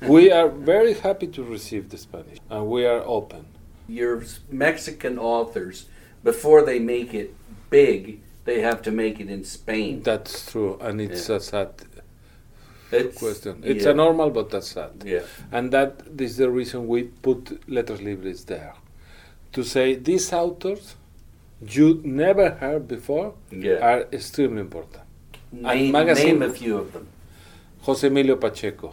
[0.16, 3.46] we are very happy to receive the Spanish, and we are open.
[3.88, 5.86] Your Mexican authors,
[6.22, 7.34] before they make it
[7.70, 10.02] big, they have to make it in Spain.
[10.02, 11.36] That's true, and it's Yeah.
[11.36, 11.70] a sad
[12.90, 13.62] It's, question.
[13.64, 13.90] It's yeah.
[13.90, 14.92] a normal, but that's sad.
[15.04, 15.20] Yeah.
[15.52, 18.72] And that is the reason we put Letras Libres there.
[19.52, 20.94] To say these authors
[21.66, 23.78] you never heard before Yeah.
[23.90, 25.02] are extremely important.
[25.52, 27.06] Name, magazine- name a few of them.
[27.84, 28.92] José Emilio Pacheco,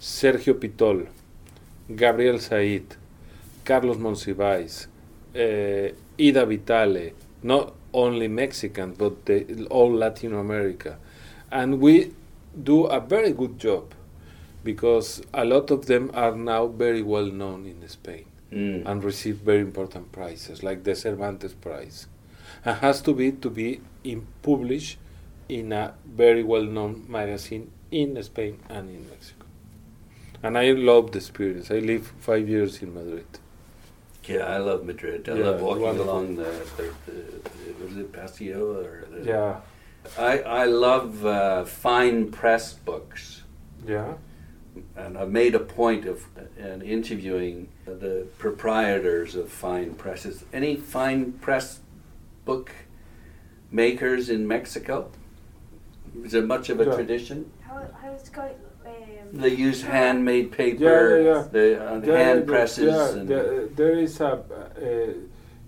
[0.00, 1.06] Sergio Pitol,
[1.94, 2.94] Gabriel Zaid,
[3.64, 4.86] Carlos Monsiváis,
[5.34, 10.98] uh, Ida Vitale, not only Mexican, but the, all Latin America.
[11.50, 12.12] And we
[12.62, 13.92] do a very good job
[14.64, 18.86] because a lot of them are now very well known in Spain Mm.
[18.86, 22.06] and receive very important prizes, like the Cervantes Prize.
[22.64, 24.98] And has to be to be in published
[25.48, 29.46] in a very well-known magazine in Spain and in Mexico.
[30.42, 31.70] And I love the experience.
[31.70, 33.26] I lived five years in Madrid.
[34.24, 35.28] Yeah, I love Madrid.
[35.28, 36.12] I Yeah, love walking wonderful.
[36.12, 39.60] along the, the, the was it Paseo or the, Yeah,
[40.18, 43.42] I I love uh, fine press books,
[43.86, 44.14] yeah,
[44.96, 50.44] and I've made a point of uh, interviewing the proprietors of fine presses.
[50.52, 51.80] Any fine press
[52.44, 52.70] book
[53.70, 55.10] makers in Mexico?
[56.24, 56.94] Is there much of a Yeah.
[56.94, 57.50] tradition?
[57.60, 58.54] How, how is it going?
[58.86, 61.48] Um, They use handmade paper, Yeah, yeah, yeah.
[61.50, 64.32] the uh, There- hand there- presses, yeah, and there, there is a.
[64.32, 65.12] Uh,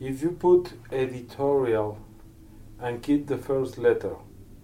[0.00, 1.98] if you put editorial
[2.80, 4.14] and keep the first letter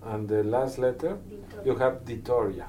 [0.02, 1.18] and the last letter,
[1.64, 2.66] you have Ditoria.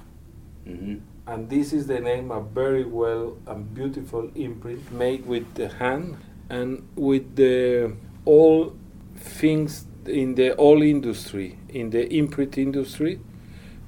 [0.66, 1.00] Mhm.
[1.28, 6.18] And this is the name a very well and beautiful imprint made with the hand
[6.50, 7.92] and with the
[8.26, 8.76] all
[9.18, 13.20] things in the all industry in the imprint industry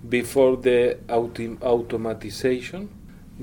[0.09, 2.87] before the autom- automatization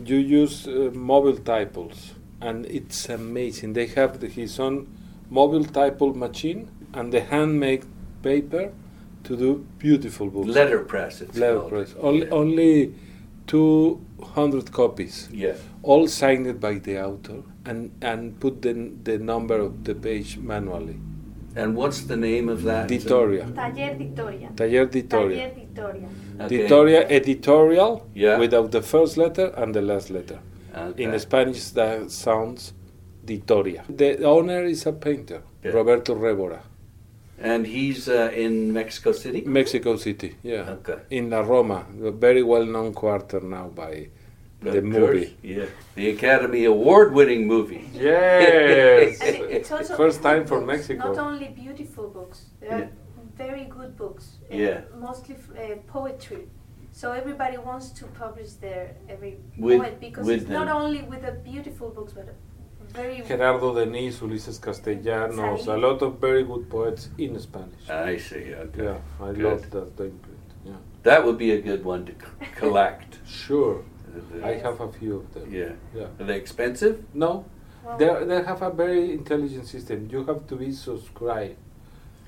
[0.05, 4.87] you use uh, mobile typals and it's amazing they have the, his own
[5.31, 7.85] mobile typal machine and the handmade
[8.23, 8.73] paper
[9.23, 11.21] to do beautiful books letterpress.
[11.23, 11.71] It's Level called.
[11.73, 11.95] press.
[12.01, 12.33] Only, Yeah.
[12.35, 12.95] only
[13.47, 15.55] 200 copies, yeah.
[15.83, 20.99] all signed by the author, and, and put the, the number of the page manually.
[21.57, 22.89] And what's the name of that?
[22.89, 23.55] Ditoria.
[23.55, 24.51] Taller Victoria.
[24.57, 25.09] Taller Ditoria.
[25.09, 26.09] Taller Victoria.
[26.41, 26.59] Okay.
[26.59, 28.39] Ditoria editorial Yeah.
[28.39, 30.41] without the first letter and the last letter.
[30.77, 31.05] Okay.
[31.05, 32.73] In Spanish, that sounds
[33.25, 33.85] Ditoria.
[33.89, 35.43] The owner is a painter.
[35.63, 35.71] Yeah.
[35.71, 36.63] Roberto Rebora,
[37.39, 39.43] And he's uh, in Mexico City?
[39.47, 40.37] Mexico City.
[40.43, 40.99] Yeah, Okay.
[41.11, 44.09] in La Roma, a very well-known quarter now by
[44.63, 45.37] the Of movie.
[45.43, 45.67] Yeah.
[45.95, 47.85] The Academy Award winning movie.
[47.93, 51.13] Yes, it's also first time for books, Mexico.
[51.13, 52.89] Not only beautiful books, they are Yeah.
[53.37, 54.25] very good books.
[54.51, 54.81] uh, Yeah.
[54.99, 56.45] Mostly f- uh, poetry.
[56.93, 61.23] So everybody wants to publish their every With- poet because with it's not only with
[61.23, 62.29] the beautiful books, but
[62.95, 63.23] very.
[63.27, 67.89] Gerardo Deniz, Ulises Castellanos, a lot of very good poets in Spanish.
[67.91, 68.55] I see.
[68.55, 68.85] Okay.
[68.85, 69.45] Yeah, I Good.
[69.45, 70.39] love that the imprint.
[70.65, 73.19] Yeah, That would be a good one to c- collect.
[73.27, 73.83] sure.
[74.45, 75.53] I have a few of them.
[75.53, 75.73] Yeah.
[75.95, 76.07] Yeah.
[76.21, 77.05] Are they expensive?
[77.15, 77.45] No,
[77.85, 80.09] well, they they have a very intelligent system.
[80.11, 81.57] You have to be subscribed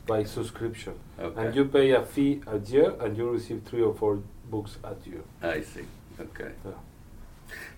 [0.07, 1.41] by subscription, Okay.
[1.47, 4.19] and you pay a fee a year, and you receive three or four
[4.51, 5.23] books a year.
[5.43, 5.85] I see.
[6.21, 6.51] Okay.
[6.65, 6.73] Yeah.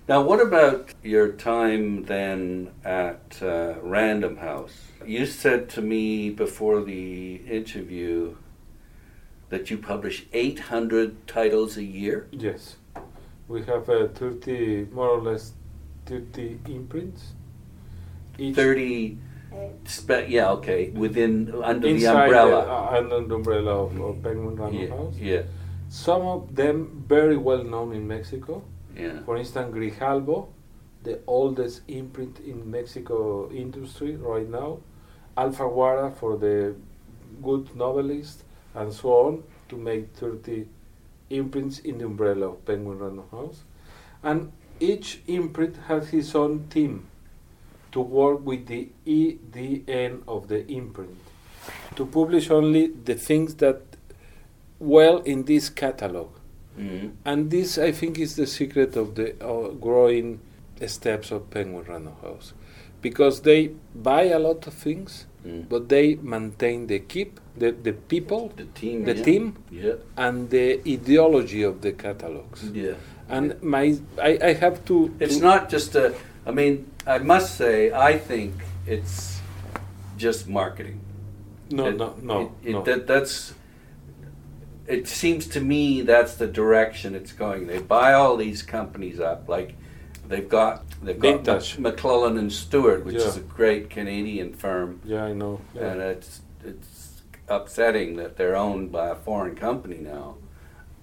[0.09, 4.73] Now, what about your time then at uh, Random House?
[5.05, 8.37] You said to me before the interview
[9.51, 12.27] that you publish 800 titles a year.
[12.33, 12.77] Yes,
[13.49, 15.53] we have uh, thirty, more or less,
[16.07, 17.35] thirty imprints.
[18.39, 19.19] Each 30,
[19.53, 22.61] uh, spe- yeah, okay, within, under the inside umbrella.
[22.61, 25.15] uh, under the umbrella of, of Penguin Random yeah, House.
[25.19, 25.43] yeah,
[25.91, 28.63] Some of them very well known in Mexico.
[28.99, 29.23] Yeah.
[29.25, 30.49] For instance, Grijalbo,
[31.03, 34.81] the oldest imprint in Mexico industry right now.
[35.37, 36.75] Alfaguara for the
[37.43, 38.43] good novelist,
[38.75, 40.67] and so on, to make 30
[41.31, 43.63] imprints in the umbrella of Penguin Random House.
[44.23, 47.07] And each imprint has his own team
[47.93, 51.17] to work with the EDN of the imprint,
[51.97, 53.83] to publish only the things that
[54.79, 56.31] well in this catalog.
[56.79, 57.11] Mhm.
[57.25, 60.41] And this, I think, is the secret of the uh, growing
[60.87, 62.53] steps of Penguin Random House,
[63.03, 65.69] because they buy a lot of things, Mm.
[65.69, 69.05] but they maintain the keep the, the people The team.
[69.05, 69.23] the yeah.
[69.25, 72.65] team Yeah, and the ideology of the catalogs.
[72.75, 72.95] yeah.
[73.29, 75.15] And my, I, I have to.
[75.21, 76.15] It's to- not just a.
[76.47, 78.55] I mean, I must say, I think
[78.87, 79.41] it's
[80.17, 81.01] just marketing.
[81.71, 82.83] No, It- no, no, it- it- no.
[82.83, 83.55] That, that's.
[84.89, 87.67] It seems to me that's the direction it's going.
[87.67, 89.75] They buy all these companies up, like
[90.29, 91.77] they've got they've got Vintage.
[91.77, 95.61] McClelland and Stewart, which is a great Canadian firm, yeah, I know.
[95.75, 95.93] Yeah.
[95.93, 100.37] and it's it's upsetting that they're owned by a foreign company now.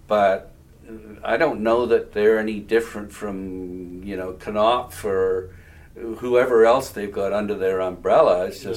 [0.07, 0.51] But
[1.23, 5.55] I don't know that they're any different from you know Knopf or
[5.95, 8.45] whoever else they've got under their umbrella.
[8.45, 8.71] It's Yeah.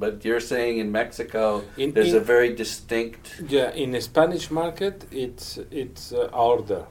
[0.00, 3.42] But you're saying in Mexico, In- there's in- a very distinct.
[3.48, 6.84] Yeah, in the Spanish market, it's it's uh, order.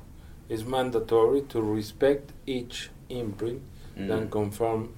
[0.50, 3.62] It's mandatory to respect each imprint
[3.98, 4.12] Mm.
[4.16, 4.90] and confirm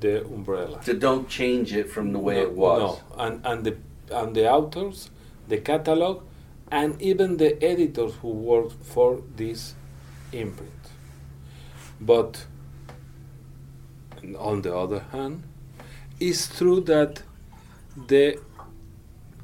[0.00, 0.78] the umbrella.
[0.82, 2.80] So don't change it from the way no, it was.
[2.80, 3.74] No, and and the
[4.20, 5.10] and the authors,
[5.48, 6.16] the catalog,
[6.70, 9.74] and even the editors who work for this
[10.32, 10.82] imprint.
[12.00, 12.46] But
[14.38, 15.42] on the other hand,
[16.18, 17.22] it's true that
[17.96, 18.38] the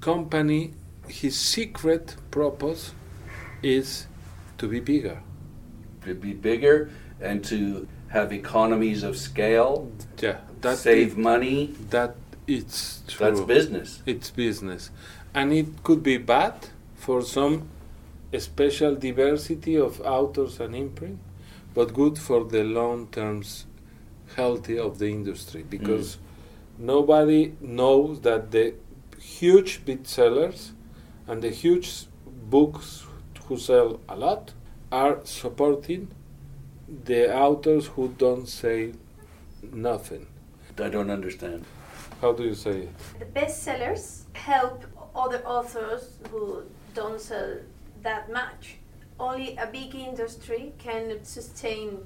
[0.01, 0.73] company,
[1.09, 2.93] his secret purpose,
[3.63, 4.07] is
[4.59, 5.23] to be bigger.
[6.05, 11.75] To be bigger and to have economies of scale, Yeah, that save money.
[11.91, 12.15] that
[12.47, 13.27] it's true.
[13.27, 14.03] That's business.
[14.07, 14.91] It's business.
[15.35, 17.69] And it could be bad for some
[18.39, 21.19] special diversity of authors and imprint,
[21.75, 23.43] but good for the long term
[24.35, 26.19] healthy of the industry because mm.
[26.79, 28.75] Nobody knows that the
[29.21, 30.73] huge bestsellers
[31.27, 32.07] and the huge
[32.51, 33.07] books
[33.47, 34.53] who sell a lot
[34.93, 36.09] are supporting
[37.05, 38.93] the authors who don't say
[39.73, 40.27] nothing.
[40.79, 41.65] I don't understand.
[42.21, 42.91] How do you say it?
[43.19, 44.85] the bestsellers help
[45.15, 46.63] other authors who
[46.95, 47.59] don't sell
[48.03, 48.77] that much.
[49.19, 51.99] Only a big industry can sustain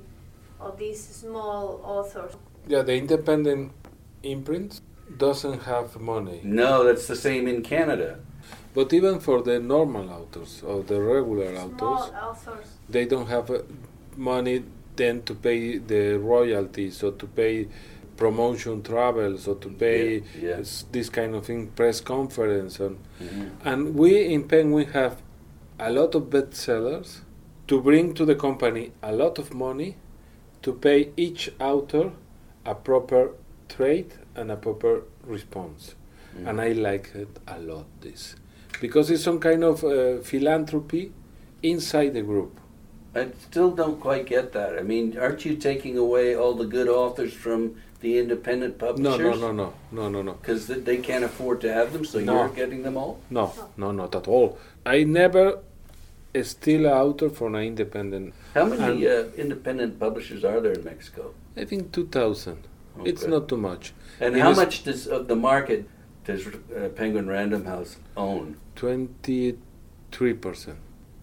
[0.60, 2.32] all these small authors.
[2.68, 3.72] Yeah, the independent
[4.22, 4.80] imprint
[5.16, 6.40] doesn't have money.
[6.44, 8.20] No, that's the same in Canada.
[8.74, 12.66] But even for the normal authors or the regular Small authors, authors.
[12.88, 13.62] they don't have uh,
[14.16, 14.62] money
[14.96, 17.66] then to pay the royalties or to pay
[18.16, 20.56] promotion travels or to pay Yeah, yeah.
[20.92, 23.50] this kind of thing, press conference and Mhm.
[23.64, 25.16] and we in Penguin have
[25.78, 27.20] a lot of bestsellers
[27.66, 29.96] to bring to the company a lot of money
[30.62, 32.12] to pay each author
[32.66, 33.30] a proper
[33.76, 35.94] trade and a proper response.
[36.36, 36.48] Mm.
[36.48, 38.36] And I like it a lot, this.
[38.80, 41.12] Because it's some kind of uh, philanthropy
[41.62, 42.58] inside the group.
[43.14, 44.78] I still don't quite get that.
[44.78, 49.18] I mean, aren't you taking away all the good authors from the independent publishers?
[49.18, 50.22] no, no, no, no, no, no.
[50.22, 50.32] no.
[50.34, 52.34] Because they can't afford to have them, so No.
[52.44, 53.18] you're getting them all?
[53.28, 54.58] No, no, not at all.
[54.86, 55.58] I never
[56.42, 58.32] steal an author from an independent.
[58.54, 61.34] How many uh, independent publishers are there in Mexico?
[61.56, 62.58] I think 2,000.
[62.58, 62.68] It's
[63.08, 63.26] Okay.
[63.30, 63.92] not too much.
[64.20, 65.88] And It how much does of the market
[66.24, 68.56] does uh, Penguin Random House own?
[68.76, 70.74] 23%.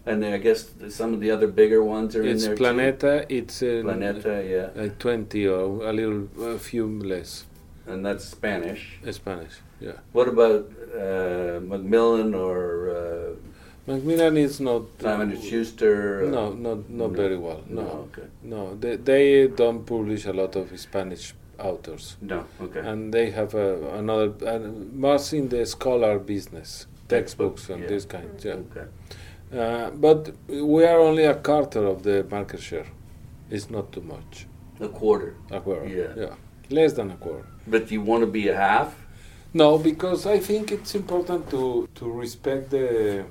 [0.05, 3.59] And I guess some of the other bigger ones are It's in there Planeta, it's
[3.59, 3.83] too.
[3.85, 7.45] uh, Planeta, yeah, like 20 or a little, a few less.
[7.85, 8.99] and that's Spanish.
[9.03, 9.97] It's Spanish, yeah.
[10.13, 14.83] What about uh, Macmillan or uh, Macmillan is not.
[14.99, 16.25] Simon and Schuster?
[16.25, 17.21] uh, No, not, not No.
[17.23, 17.61] very well.
[17.69, 18.27] No, No, okay.
[18.43, 18.75] no.
[18.75, 22.17] They, they don't publish a lot of Spanish authors.
[22.21, 22.79] No, okay.
[22.79, 24.59] and they have uh, another uh,
[24.93, 27.87] most in the scholar business textbooks and yeah.
[27.89, 28.53] this kind yeah.
[28.53, 28.85] okay.
[29.57, 32.85] uh, but we are only a quarter of the market share
[33.49, 34.45] it's not too much
[34.81, 35.33] A quarter.
[35.49, 36.35] a quarter Yeah.
[36.69, 38.93] less than a quarter But you want to be a half?
[39.53, 43.23] no because i think it's important to to respect the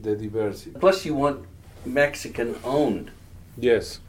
[0.00, 1.38] the diversity Plus, you want
[1.84, 3.10] Mexican owned.
[3.58, 4.00] yes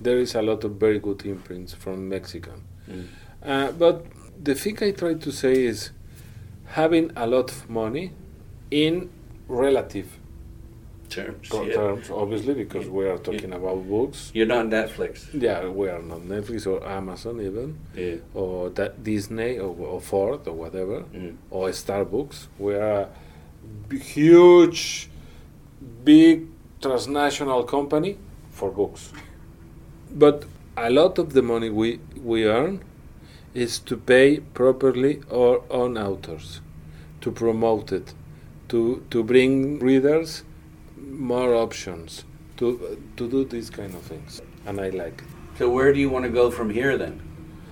[0.00, 3.04] there is a lot of very good imprints from mexican Mm.
[3.44, 4.04] Uh, but
[4.42, 5.90] the thing I try to say is
[6.66, 8.12] having a lot of money
[8.70, 9.10] in
[9.48, 10.06] relative
[11.08, 11.48] Terms.
[11.50, 11.72] yeah.
[11.72, 14.30] terms, obviously, because we are talking about books.
[14.34, 15.26] You're not Netflix.
[15.32, 18.16] Yeah, we are not Netflix or Amazon even, Yeah.
[18.34, 21.36] or that Disney or, or Ford or whatever, Mm.
[21.50, 22.48] or Starbucks.
[22.58, 23.08] We are a
[23.88, 25.08] b- huge,
[26.04, 26.46] big
[26.82, 28.18] transnational company
[28.50, 29.10] for books.
[30.10, 30.44] But
[30.86, 32.84] a lot of the money we, we earn
[33.54, 36.60] is to pay properly our own authors,
[37.20, 38.14] to promote it,
[38.68, 40.44] to, to bring readers
[40.96, 42.24] more options,
[42.58, 44.40] to, to do these kind of things.
[44.66, 45.28] And I like it.
[45.58, 47.20] So where do you want to go from here then?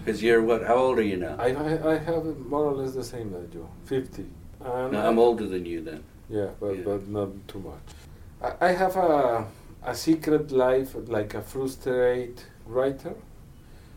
[0.04, 0.64] Because you're what?
[0.66, 1.36] How old are you now?
[1.38, 4.24] I, I, I have more or less the same as you, 50.
[4.64, 6.02] And No, I'm older than you then.
[6.28, 6.82] Yeah, but, Yeah.
[6.84, 8.54] but not too much.
[8.60, 9.46] I, I have a,
[9.84, 13.14] a secret life, like a frustrated writer.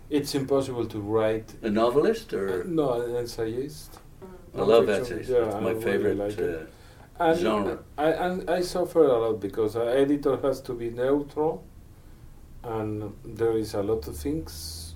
[0.10, 1.54] It's impossible to write.
[1.62, 2.64] A novelist or?
[2.64, 4.00] No, an essayist.
[4.58, 5.30] I love essays.
[5.30, 6.18] yeah, it's I my really favorite.
[6.18, 6.70] like it.
[7.20, 7.80] uh, And genre.
[7.98, 11.64] I, and I suffer a lot because an editor has to be neutral,
[12.64, 14.96] and there is a lot of things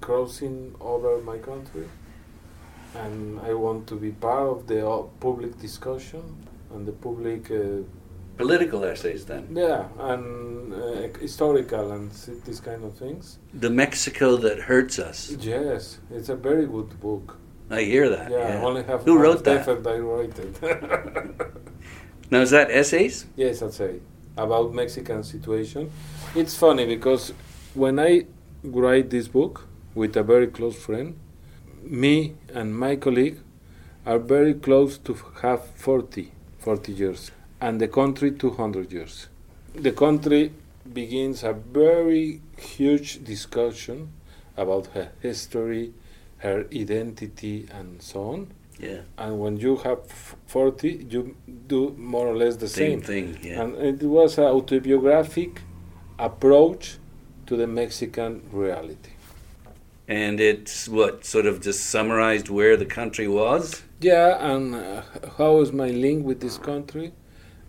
[0.00, 1.88] crossing over my country,
[2.94, 6.22] and I want to be part of the uh, public discussion
[6.74, 7.82] and the public, uh,
[8.40, 9.44] Political essays then.
[9.54, 12.10] yeah, and uh, historical and
[12.46, 13.38] these kind of things.
[13.54, 15.30] The Mexico that hurts us.
[15.40, 17.36] Yes, it's a very good book.
[17.70, 18.30] I hear that.
[18.30, 18.60] Yeah, Yeah.
[18.60, 19.60] I only have Who wrote the that?
[19.60, 20.54] effort I wrote it.
[22.32, 23.26] Now is that essays?
[23.36, 24.00] Yes, I'd say
[24.36, 25.90] about Mexican situation.
[26.36, 27.32] It's funny because
[27.74, 28.26] when I
[28.62, 29.66] write this book
[29.96, 31.18] with a very close friend,
[31.82, 33.38] me and my colleague
[34.06, 39.28] are very close to have 40, 40 years, and the country 200 years.
[39.74, 40.52] The country
[40.92, 44.12] begins a very huge discussion
[44.56, 45.92] about her history,
[46.38, 48.46] her identity, and so on.
[48.78, 49.00] Yeah.
[49.18, 50.00] And when you have
[50.46, 51.36] 40, you
[51.66, 53.34] do more or less the Same same.
[53.34, 53.38] thing.
[53.42, 53.62] Yeah.
[53.62, 55.60] And it was an autobiographic
[56.18, 56.96] approach
[57.46, 59.10] to the Mexican reality.
[60.08, 63.82] And it's what sort of just summarized where the country was.
[64.00, 65.02] Yeah, and uh,
[65.38, 67.12] how is my link with this country,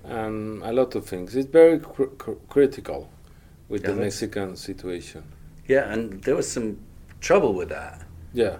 [0.03, 1.35] and a lot of things.
[1.35, 3.09] It's very cr- cr- critical
[3.69, 5.23] with Yeah, the Mexican situation.
[5.67, 6.77] Yeah, and there was some
[7.19, 8.01] trouble with that.
[8.33, 8.57] Yeah.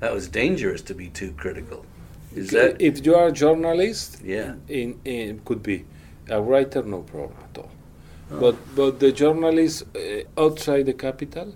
[0.00, 1.84] That was dangerous to be too critical.
[2.34, 2.80] Is C- that?
[2.80, 4.54] if you are a journalist, Yeah.
[4.68, 5.84] in, in could be
[6.28, 7.70] a writer, no problem at all.
[8.30, 8.40] Oh.
[8.40, 11.54] But but the journalists uh, outside the capital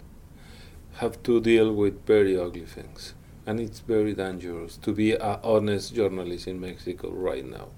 [0.94, 3.14] have to deal with very ugly things,
[3.46, 7.68] and it's very dangerous to be an honest journalist in Mexico right now.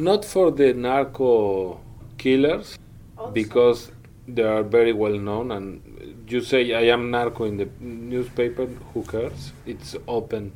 [0.00, 1.78] Not for the narco
[2.16, 2.78] killers,
[3.18, 3.92] Also, because
[4.26, 5.82] they are very well known, and
[6.26, 8.64] you say I am narco in the newspaper.
[8.94, 9.52] Who cares?
[9.66, 10.52] It's open,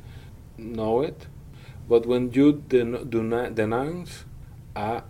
[0.57, 1.27] know it.
[1.89, 3.21] But when you den- do
[3.55, 4.25] denounce
[4.75, 5.03] a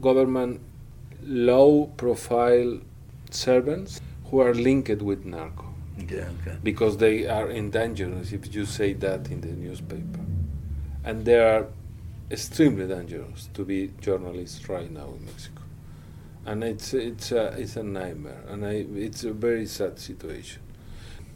[0.00, 0.60] government
[1.22, 2.80] low-profile
[3.30, 5.66] servants who are linked with narco,
[5.98, 6.28] Yeah.
[6.40, 6.56] Okay.
[6.62, 10.20] because they are in danger if you say that in the newspaper,
[11.04, 11.66] and there are
[12.30, 15.62] extremely dangerous to be journalists right now in Mexico,
[16.46, 20.62] and it's it's a it's a nightmare, and I, it's a very sad situation.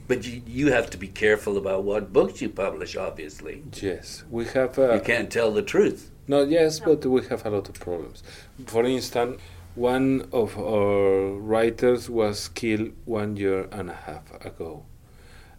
[0.07, 2.97] But you, you have to be careful about what books you publish.
[2.97, 4.79] Obviously, Yes, we have.
[4.79, 6.11] Uh, you can't tell the truth.
[6.27, 6.87] No, yes, No.
[6.97, 8.23] but we have a lot of problems.
[8.67, 9.41] For instance,
[9.75, 14.85] one of our writers was killed one year and a half ago,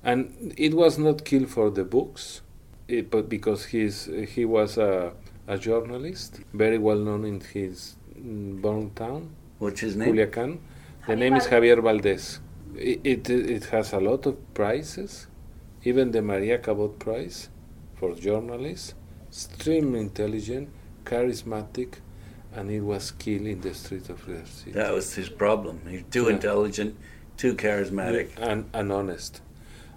[0.04, 2.42] and it was not killed for the books,
[2.98, 5.14] it, but because he's he was a,
[5.48, 9.30] a journalist, very well known in his mm, born town,
[9.60, 10.14] What's his name?
[10.16, 10.60] Culiacan.
[11.08, 12.40] The Javier name is Javier Valdez.
[12.76, 15.28] It, it it has a lot of prizes,
[15.84, 17.50] even the Maria Cabot Prize
[17.96, 18.94] for journalists.
[19.28, 20.70] Extremely intelligent,
[21.06, 21.96] charismatic,
[22.56, 24.72] and he was killed in the street of River City.
[24.72, 25.82] That was his problem.
[25.88, 26.34] He's too Yeah.
[26.36, 26.96] intelligent,
[27.38, 28.30] too charismatic.
[28.38, 29.42] and, and honest.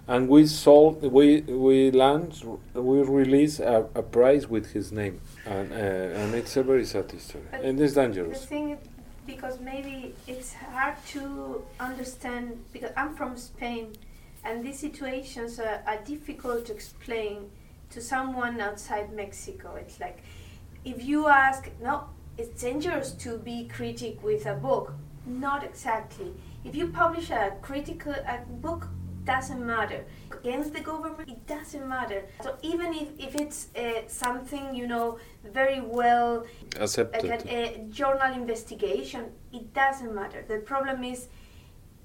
[0.05, 2.43] And we sold, we we launched,
[2.73, 5.75] we released a, a prize with his name, and uh,
[6.19, 8.77] and it's a very sad story, But and it's dangerous The thing,
[9.25, 13.93] because maybe it's hard to understand, because I'm from Spain,
[14.43, 17.49] and these situations are, are difficult to explain
[17.91, 19.75] to someone outside Mexico.
[19.75, 20.17] It's like,
[20.83, 24.93] if you ask, no, it's dangerous to be critic with a book.
[25.25, 26.33] Not exactly.
[26.65, 28.89] If you publish a critical a book,
[29.25, 30.05] doesn't matter.
[30.31, 32.23] Against the government, it doesn't matter.
[32.41, 35.19] So even if, if it's uh, something, you know,
[35.53, 37.25] very well like Accepted.
[37.31, 40.43] an, a journal investigation, it doesn't matter.
[40.47, 41.27] The problem is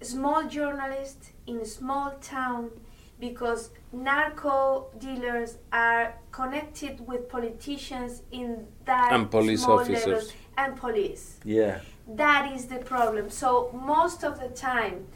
[0.03, 2.71] small journalists in a small town
[3.21, 10.07] because narco dealers are connected with politicians in that And police small officers.
[10.07, 11.41] level and police.
[11.45, 11.81] Yeah.
[12.07, 13.29] That is the problem.
[13.29, 15.07] So most of the time,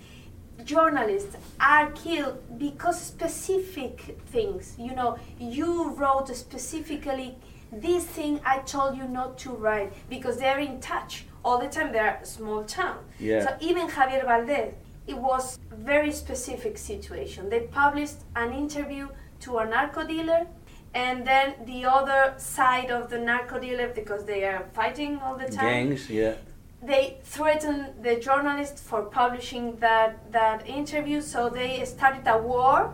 [0.64, 4.74] journalists are killed because specific things.
[4.78, 7.36] You know, you wrote specifically
[7.72, 11.92] this thing I told you not to write because they're in touch all the time.
[11.92, 12.98] They're a small town.
[13.18, 13.44] Yeah.
[13.44, 14.74] So even Javier Valdez,
[15.06, 17.48] it was very specific situation.
[17.48, 19.08] They published an interview
[19.40, 20.46] to a narco dealer
[20.94, 25.46] and then the other side of the narco dealer because they are fighting all the
[25.46, 26.34] time Gangs, yeah.
[26.82, 32.92] They threatened the journalist for publishing that that interview so they started a war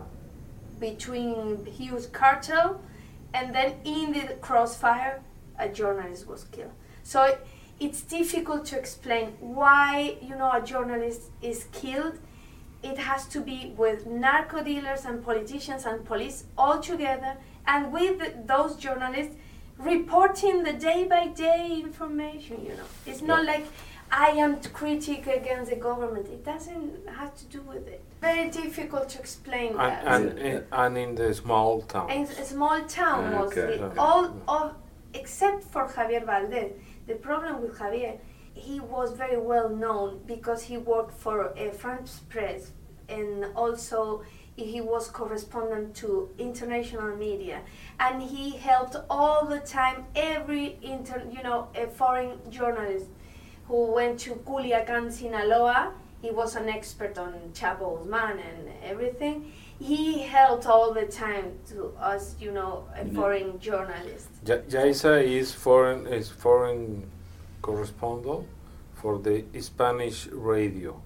[0.79, 2.79] between huge cartel
[3.33, 5.21] and then in the crossfire
[5.57, 6.71] a journalist was killed.
[7.03, 7.45] So it,
[7.79, 12.19] it's difficult to explain why you know a journalist is killed.
[12.81, 17.35] It has to be with narco dealers and politicians and police all together
[17.67, 19.35] and with those journalists
[19.79, 22.83] reporting the day by day information you know.
[23.05, 23.65] It's not like
[24.11, 26.27] i am critic against the government.
[26.27, 28.01] It doesn't have to do with it.
[28.21, 30.03] Very difficult to explain that.
[30.05, 32.09] and, and, and, and in the small town.
[32.09, 33.37] in a small town Okay.
[33.37, 33.61] mostly.
[33.79, 33.97] Okay.
[33.97, 34.75] all of
[35.13, 36.71] except for javier valdez.
[37.07, 38.17] The problem with javier
[38.53, 42.71] he was very well known because he worked for uh, france press
[43.07, 44.23] and also
[44.65, 47.61] he was correspondent to international media
[47.99, 53.07] and he helped all the time every inter you know a foreign journalist
[53.67, 55.93] who went to Culiacan, Sinaloa.
[56.21, 59.53] He was an expert on Chapo Guzman and everything.
[59.79, 63.13] He helped all the time to us, you know, a Yeah.
[63.13, 64.27] foreign journalist.
[64.45, 67.09] Ja- Jaisa is foreign is foreign
[67.61, 68.47] correspondent
[68.95, 70.99] for the Spanish radio.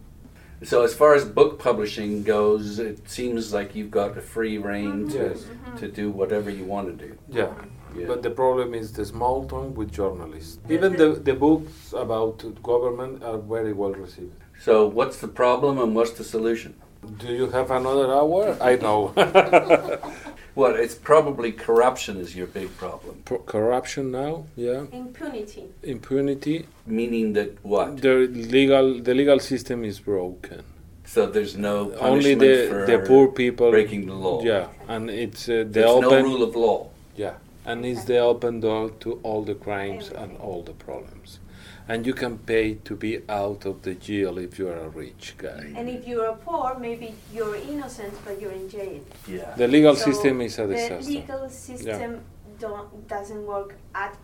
[0.64, 5.08] So as far as book publishing goes, it seems like you've got a free reign
[5.08, 5.18] mm-hmm.
[5.18, 5.44] to, Yes.
[5.44, 5.78] Mm-hmm.
[5.78, 7.18] to do whatever you want to do.
[7.30, 7.54] Yeah.
[7.96, 8.08] Yeah.
[8.08, 10.58] But the problem is the small town with journalists.
[10.70, 14.34] Even the, the books about government are very well received.
[14.60, 16.74] so what's the problem and what's the solution?
[17.18, 18.58] Do you have another hour?
[18.62, 19.14] I know.
[20.56, 23.24] Well, it's probably corruption is your big problem.
[23.26, 24.86] Pro- Corruption now, yeah.
[24.92, 25.64] Impunity.
[25.82, 26.68] Impunity.
[26.86, 28.02] Meaning that what?
[28.02, 30.64] The legal the legal system is broken.
[31.06, 34.44] So there's no Only punishment the for the poor people breaking the law.
[34.44, 36.90] Yeah, and it's uh, the There's open no rule of law.
[37.18, 37.34] yeah,
[37.66, 41.40] and it's the open door to all the crimes and all the problems.
[41.88, 45.36] And you can pay to be out of the jail if you are a rich
[45.38, 45.74] guy.
[45.76, 49.02] And if you are poor, maybe you're innocent, but you're in jail.
[49.28, 49.54] Yeah.
[49.58, 51.04] The legal So system is a disaster.
[51.04, 52.22] The legal system
[52.60, 54.16] don't, doesn't work at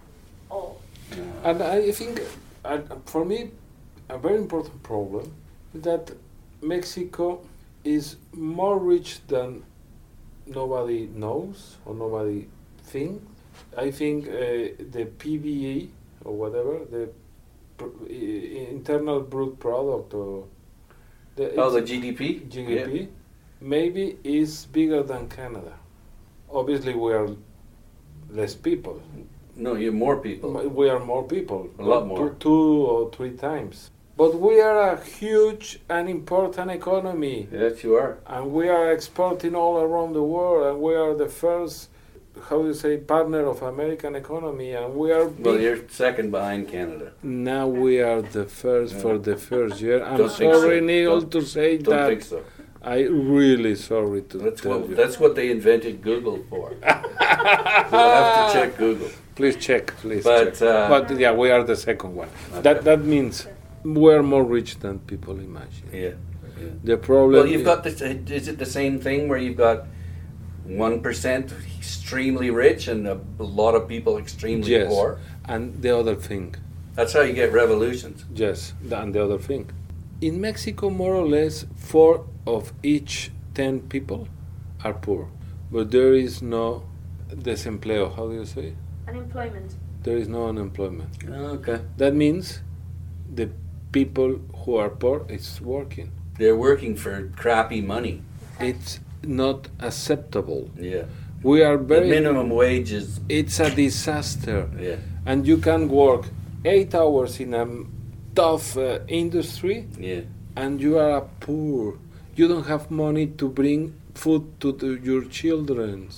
[0.49, 0.79] all.
[1.43, 2.21] And I think,
[2.63, 3.51] uh, for me,
[4.09, 5.31] a very important problem
[5.73, 6.11] is that
[6.61, 7.41] Mexico
[7.83, 9.63] is more rich than
[10.47, 12.47] nobody knows or nobody
[12.83, 13.21] thinks.
[13.77, 14.31] I think uh,
[14.91, 15.89] the PBE
[16.25, 17.28] or whatever, the pr- i-
[18.09, 20.45] internal brute product or
[21.35, 22.47] the, Oh, the GDP.
[22.49, 23.07] GDP
[23.61, 25.73] maybe is bigger than Canada.
[26.51, 27.29] Obviously, we are
[28.29, 29.01] less people.
[29.55, 30.51] No, you're more people.
[30.69, 31.69] We are more people.
[31.79, 32.29] A lot two- more.
[32.39, 33.91] Two, or three times.
[34.17, 37.47] But we are a huge and important economy.
[37.51, 38.17] Yes, you are.
[38.27, 40.67] And we are exporting all around the world.
[40.67, 41.89] And we are the first,
[42.47, 44.71] how do you say, partner of American economy.
[44.73, 45.61] And we are Well, big.
[45.61, 47.11] you're second behind Canada.
[47.23, 49.01] Now we are the first Yeah.
[49.01, 50.03] for the first year.
[50.03, 50.85] I'm Don't sorry, so.
[50.85, 52.07] Neil, Don't- to say Don't that.
[52.09, 52.39] think so.
[52.81, 54.95] I really sorry to That's tell what you.
[54.95, 56.71] that's what they invented Google for.
[56.81, 59.09] we'll have to check Google.
[59.35, 60.61] Please check, please But, check.
[60.61, 62.29] uh, but yeah, we are the second one.
[62.61, 63.47] That that means
[63.83, 65.87] we're more rich than people imagine.
[65.93, 66.11] Yeah.
[66.83, 67.33] The problem.
[67.33, 68.01] Well, you've is- got this.
[68.01, 69.85] Is it the same thing where you've got
[70.65, 73.19] one percent extremely rich and a
[73.59, 75.19] lot of people extremely yes, poor?
[75.45, 76.55] and the other thing.
[76.95, 78.25] That's how you get revolutions.
[78.35, 79.63] Yes, and the other thing.
[80.19, 84.27] In Mexico, more or less, four of each ten people
[84.83, 85.29] are poor,
[85.71, 86.83] but there is no
[87.47, 88.03] desempleo.
[88.15, 88.73] How do you say?
[89.07, 89.75] Unemployment.
[90.03, 91.11] There is no unemployment.
[91.29, 91.79] Oh, okay.
[91.97, 92.59] That means
[93.39, 93.49] the
[93.91, 96.11] people who are poor is working.
[96.37, 98.21] They're working for crappy money.
[98.59, 100.69] It's not acceptable.
[100.77, 101.05] Yeah.
[101.43, 102.09] We are The very.
[102.09, 103.19] minimum wage is.
[103.29, 104.97] It's a disaster, Yeah.
[105.25, 106.25] and you can work
[106.65, 107.65] eight hours in a
[108.35, 110.21] tough uh, industry, Yeah.
[110.55, 111.97] and you are poor.
[112.35, 116.09] You don't have money to bring food to the, your children.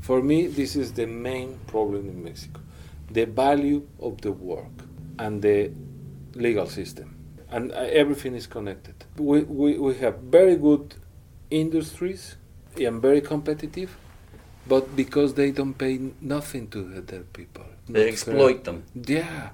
[0.00, 2.60] For me, this is the main problem in Mexico:
[3.10, 4.76] the value of the work
[5.18, 5.70] and the
[6.34, 7.14] legal system,
[7.50, 8.94] and uh, everything is connected.
[9.16, 10.94] We, we, we have very good
[11.50, 12.36] industries
[12.76, 13.96] and very competitive,
[14.66, 18.84] but because they don't pay nothing to their people, They exploit them.
[18.94, 19.50] Yeah.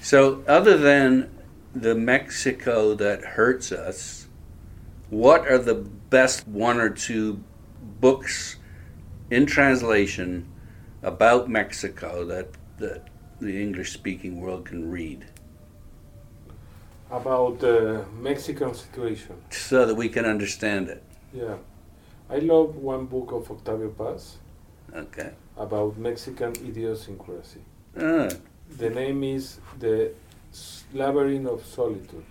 [0.00, 1.30] So, other than
[1.74, 4.26] the Mexico that hurts us,
[5.10, 7.42] what are the best one or two
[8.00, 8.56] books
[9.30, 10.46] in translation
[11.02, 13.08] about Mexico that, that
[13.40, 15.26] the English speaking world can read
[17.10, 19.36] About the Mexican situation.
[19.50, 21.02] so that we can understand it?
[21.32, 21.56] Yeah.
[22.30, 24.36] I love one book of Octavio Paz
[24.94, 25.30] Okay.
[25.56, 27.60] about Mexican idiosyncrasy.
[27.98, 28.28] Ah,
[28.78, 30.12] The name is The
[30.94, 32.24] Labyrinth of Solitude.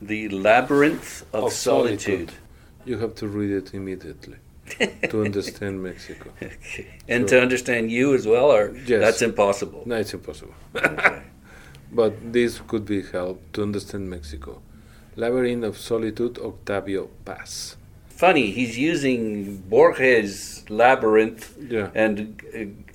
[0.00, 2.00] the Labyrinth of, Of solitude.
[2.02, 2.32] Solitude.
[2.84, 4.36] You have to read it immediately
[5.10, 6.30] to understand Mexico.
[6.42, 6.86] Okay.
[7.08, 9.00] And So- to understand you as well, or Yes.
[9.04, 9.82] that's impossible?
[9.86, 10.54] No, it's impossible.
[10.74, 11.22] Okay.
[11.94, 14.62] But this could be help to understand Mexico.
[15.14, 17.76] Labyrinth of Solitude, Octavio Paz.
[18.22, 21.90] Funny, he's using Borges' Labyrinth Yeah.
[21.92, 22.40] and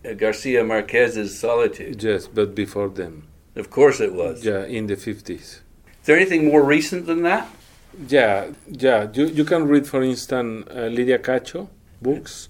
[0.06, 2.02] uh, Garcia Marquez's Solitude.
[2.02, 3.28] Yes, but before them.
[3.58, 4.46] Of course it was.
[4.46, 5.30] Yeah, in the 50s.
[5.32, 5.60] Is
[6.06, 7.46] there anything more recent than that?
[8.08, 9.10] Yeah, yeah.
[9.14, 11.68] You, you can read, for instance, uh, Lydia Cacho
[12.02, 12.48] books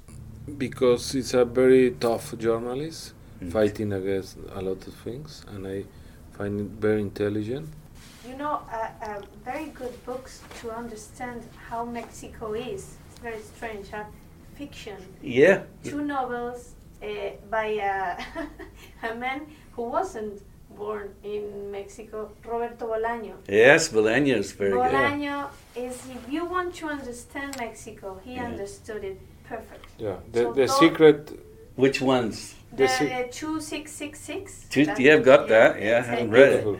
[0.60, 3.52] because it's a very tough journalist Mm.
[3.52, 5.84] fighting against a lot of things, and I
[6.38, 7.70] find it very intelligent.
[8.28, 12.96] You know, uh, uh, very good books to understand how Mexico is.
[13.10, 13.90] It's very strange.
[13.90, 14.04] Huh?
[14.56, 14.98] Fiction.
[15.22, 15.62] Yeah.
[15.84, 17.08] Two novels uh,
[17.50, 18.18] by a,
[19.12, 19.42] a man
[19.74, 20.42] who wasn't
[20.76, 23.36] born in Mexico, Roberto Bolaño.
[23.48, 24.92] Yes, Bolaño is very good.
[24.92, 28.46] Bolaño is, if you want to understand Mexico, he Yeah.
[28.46, 29.86] understood it perfect.
[30.00, 31.40] Yeah, the, So the don't- secret.
[31.76, 32.56] Which ones?
[32.72, 34.66] The, The uh, 2666.
[34.70, 35.80] Two, that- yeah, I've got that.
[35.80, 36.80] Yeah, I haven't read it.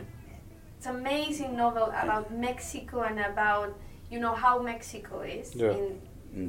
[0.78, 0.78] Beautiful.
[0.78, 3.74] It's an amazing novel about Mexico and about
[4.10, 5.72] you know how Mexico is Yeah.
[5.72, 6.00] in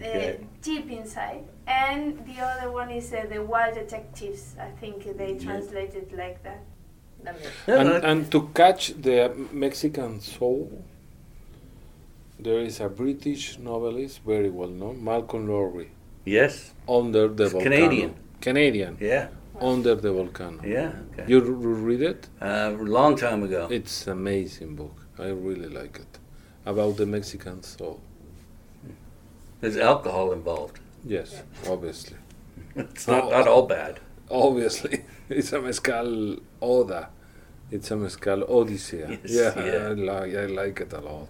[0.02, 0.38] Okay.
[0.40, 1.44] uh, deep inside.
[1.68, 4.56] And the other one is uh, the Wild Detectives.
[4.60, 5.44] I think they Yeah.
[5.46, 6.60] translated like that.
[7.24, 10.70] That makes- Yeah, And, and to catch the Mexican soul,
[12.40, 15.90] there is a British novelist, very well known, Malcolm Lowry,
[16.26, 16.74] yes.
[16.88, 17.76] Under the It's Volcano.
[17.76, 18.14] Canadian.
[18.42, 19.28] Canadian, Yeah.
[19.62, 20.62] Under the Volcano.
[20.64, 20.92] Yeah.
[21.14, 21.26] Okay.
[21.28, 21.44] You r-
[21.90, 22.28] read it?
[22.42, 23.68] Uh, a long time ago.
[23.70, 24.96] It's amazing book.
[25.18, 26.20] I really like it.
[26.66, 28.00] About the Mexican soul.
[29.62, 30.80] There's alcohol involved.
[31.06, 32.18] Yes, obviously.
[32.76, 34.00] It's not, not all bad.
[34.30, 35.04] Obviously.
[35.30, 37.10] It's a mezcal oda.
[37.72, 39.20] It's a mezcal odyssea.
[39.24, 39.90] Yes, yeah, yeah.
[39.90, 41.28] I, like, I like it a lot.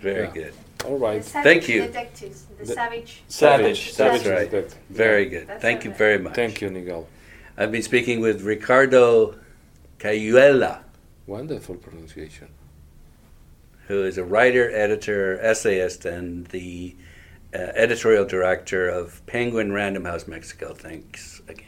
[0.00, 0.30] Very Yeah.
[0.32, 0.54] good.
[0.86, 1.22] All right.
[1.22, 1.82] The Thank you.
[1.82, 2.44] Detectives.
[2.58, 3.22] The, The- Savage.
[3.28, 4.26] Savage, that's Savage.
[4.26, 4.50] right.
[4.50, 4.78] Detective.
[4.88, 5.46] Very good.
[5.48, 6.34] That's Thank you very much.
[6.34, 7.06] Thank you, Nigel.
[7.56, 9.36] I've been speaking with Ricardo
[9.98, 10.80] Cayuela,
[11.26, 12.48] Wonderful pronunciation.
[13.88, 16.96] who is a writer, editor, essayist, and the
[17.54, 20.72] uh, editorial director of Penguin Random House Mexico.
[20.74, 21.66] Thanks again.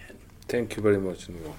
[0.49, 1.55] Thank you very much, Nigel.